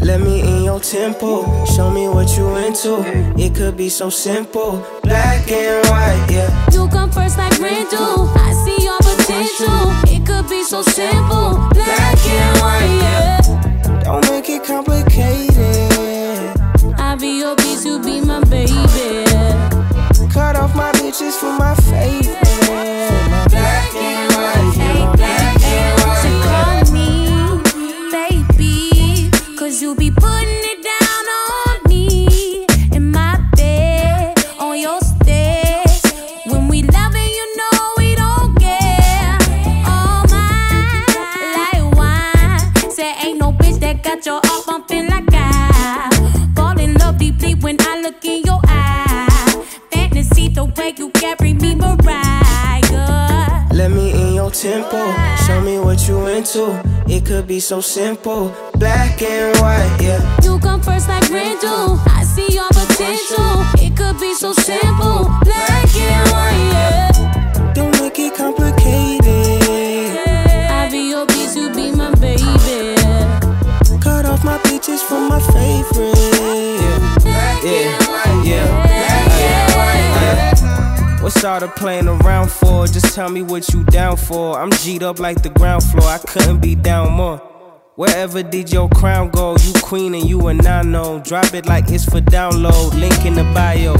Let 0.00 0.20
me 0.20 0.40
in 0.40 0.64
your 0.64 0.80
tempo, 0.80 1.64
show 1.66 1.88
me 1.90 2.08
what 2.08 2.36
you 2.36 2.56
into. 2.56 3.02
It 3.40 3.54
could 3.54 3.76
be 3.76 3.88
so 3.88 4.10
simple, 4.10 4.84
black 5.02 5.50
and 5.50 5.86
white, 5.88 6.26
yeah. 6.30 6.50
You 6.72 6.88
come 6.88 7.10
first 7.12 7.38
like 7.38 7.56
do. 7.56 7.64
I 7.64 8.52
see 8.64 8.84
your 8.84 8.98
potential. 8.98 9.92
It 10.12 10.26
could 10.26 10.48
be 10.50 10.64
so 10.64 10.82
simple, 10.82 11.68
black 11.72 12.18
and 12.26 12.60
white, 12.60 12.98
yeah. 13.02 14.02
Don't 14.02 14.28
make 14.28 14.48
it 14.50 14.64
complicated. 14.64 15.54
I 16.98 17.16
be 17.18 17.38
your 17.38 17.54
beast, 17.56 17.86
you 17.86 18.00
be 18.00 18.20
my 18.20 18.40
baby. 18.44 19.23
Bitches 21.14 21.38
for 21.38 21.52
my 21.52 21.76
favorite. 21.76 22.40
Black 23.48 23.94
and 23.94 24.32
white, 24.34 24.74
yeah. 24.76 25.14
Black 25.14 25.62
and 25.62 26.00
white. 26.00 26.18
So 26.22 26.30
call 26.42 26.92
me, 26.92 27.08
baby. 28.10 29.30
Cause 29.56 29.80
you 29.80 29.94
be 29.94 30.10
putting 30.10 30.53
so 57.64 57.80
simple. 57.80 58.54
Black 58.74 59.22
and 59.22 59.56
white, 59.58 59.96
yeah. 59.98 60.20
You 60.42 60.58
come 60.58 60.82
first 60.82 61.08
like 61.08 61.30
rain 61.30 61.56
do. 61.60 61.98
I 62.04 62.22
see 62.22 62.52
your 62.52 62.68
potential. 62.68 63.64
It 63.80 63.96
could 63.96 64.20
be 64.20 64.34
so 64.34 64.52
simple. 64.52 65.32
Black 65.44 65.96
and 65.96 66.30
white, 66.30 66.68
yeah. 66.74 67.72
Don't 67.72 67.90
make 67.98 68.18
it 68.18 68.34
complicated. 68.34 69.24
I 70.68 70.88
be 70.90 71.08
your 71.08 71.26
piece, 71.26 71.56
you 71.56 71.72
be 71.72 71.90
my 71.90 72.14
baby. 72.16 72.96
Cut 73.98 74.26
off 74.26 74.44
my 74.44 74.58
pictures 74.64 75.00
from 75.00 75.30
my 75.30 75.40
favorite. 75.40 76.18
Yeah, 77.24 77.64
yeah, 77.64 78.42
yeah. 78.44 78.44
yeah. 78.44 78.74
What's 81.22 81.42
all 81.42 81.60
the 81.60 81.68
playing 81.68 82.08
around 82.08 82.50
for? 82.50 82.86
Just 82.86 83.14
tell 83.14 83.30
me 83.30 83.40
what 83.40 83.72
you 83.72 83.84
down 83.84 84.18
for. 84.18 84.60
I'm 84.60 84.68
G'd 84.68 85.02
up 85.02 85.18
like 85.18 85.40
the 85.42 85.48
ground 85.48 85.82
floor. 85.82 86.10
I 86.10 86.18
couldn't 86.18 86.60
be 86.60 86.74
down 86.74 87.12
more. 87.12 87.53
Wherever 87.96 88.42
did 88.42 88.72
your 88.72 88.88
crown 88.88 89.30
go? 89.30 89.54
You 89.62 89.72
queen 89.74 90.14
and 90.14 90.28
you 90.28 90.48
a 90.48 90.54
nano. 90.54 91.20
Drop 91.20 91.54
it 91.54 91.66
like 91.66 91.88
it's 91.90 92.04
for 92.04 92.20
download. 92.20 92.92
Link 92.98 93.24
in 93.24 93.34
the 93.34 93.44
bio. 93.54 93.94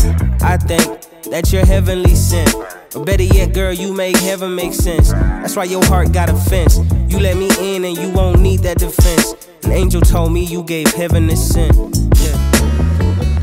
I 0.44 0.56
think 0.56 1.00
that 1.30 1.52
you're 1.52 1.64
heavenly 1.64 2.16
sent. 2.16 2.52
Or 2.96 3.04
better 3.04 3.22
yet, 3.22 3.54
girl, 3.54 3.72
you 3.72 3.94
make 3.94 4.16
heaven 4.16 4.56
make 4.56 4.72
sense. 4.72 5.12
That's 5.12 5.54
why 5.54 5.64
your 5.64 5.84
heart 5.84 6.10
got 6.10 6.28
a 6.28 6.34
fence. 6.34 6.78
You 7.06 7.20
let 7.20 7.36
me 7.36 7.48
in 7.60 7.84
and 7.84 7.96
you 7.96 8.10
won't 8.10 8.40
need 8.40 8.60
that 8.60 8.78
defense. 8.78 9.34
An 9.62 9.70
angel 9.70 10.00
told 10.00 10.32
me 10.32 10.44
you 10.44 10.64
gave 10.64 10.92
heaven 10.92 11.30
a 11.30 11.36
scent. 11.36 12.03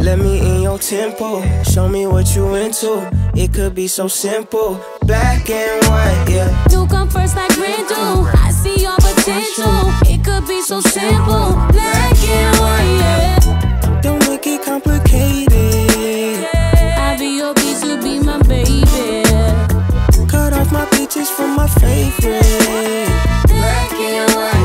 Let 0.01 0.17
me 0.17 0.39
in 0.39 0.63
your 0.63 0.79
tempo. 0.79 1.43
Show 1.63 1.87
me 1.87 2.07
what 2.07 2.35
you 2.35 2.55
into. 2.55 3.07
It 3.35 3.53
could 3.53 3.75
be 3.75 3.87
so 3.87 4.07
simple. 4.07 4.79
Black 5.03 5.47
and 5.47 5.85
white, 5.85 6.25
yeah. 6.27 6.65
You 6.71 6.87
come 6.87 7.07
first 7.07 7.35
like 7.35 7.55
Randall. 7.55 8.25
I 8.33 8.49
see 8.51 8.81
your 8.81 8.95
potential. 8.95 9.93
It 10.11 10.25
could 10.25 10.47
be 10.47 10.61
so 10.63 10.81
simple. 10.81 11.53
Black 11.71 12.17
and 12.17 12.57
white, 12.57 12.97
yeah. 12.99 14.01
Don't 14.01 14.27
make 14.27 14.47
it 14.47 14.63
complicated. 14.63 16.47
I'll 16.97 17.19
be 17.19 17.37
your 17.37 17.53
bitch, 17.53 17.81
to 17.81 18.01
be 18.01 18.19
my 18.19 18.41
baby. 18.41 18.81
Cut 20.27 20.53
off 20.53 20.71
my 20.71 20.85
bitches 20.85 21.27
from 21.27 21.55
my 21.55 21.67
favorite. 21.67 22.41
Black 23.47 23.93
and 23.93 24.33
white. 24.33 24.61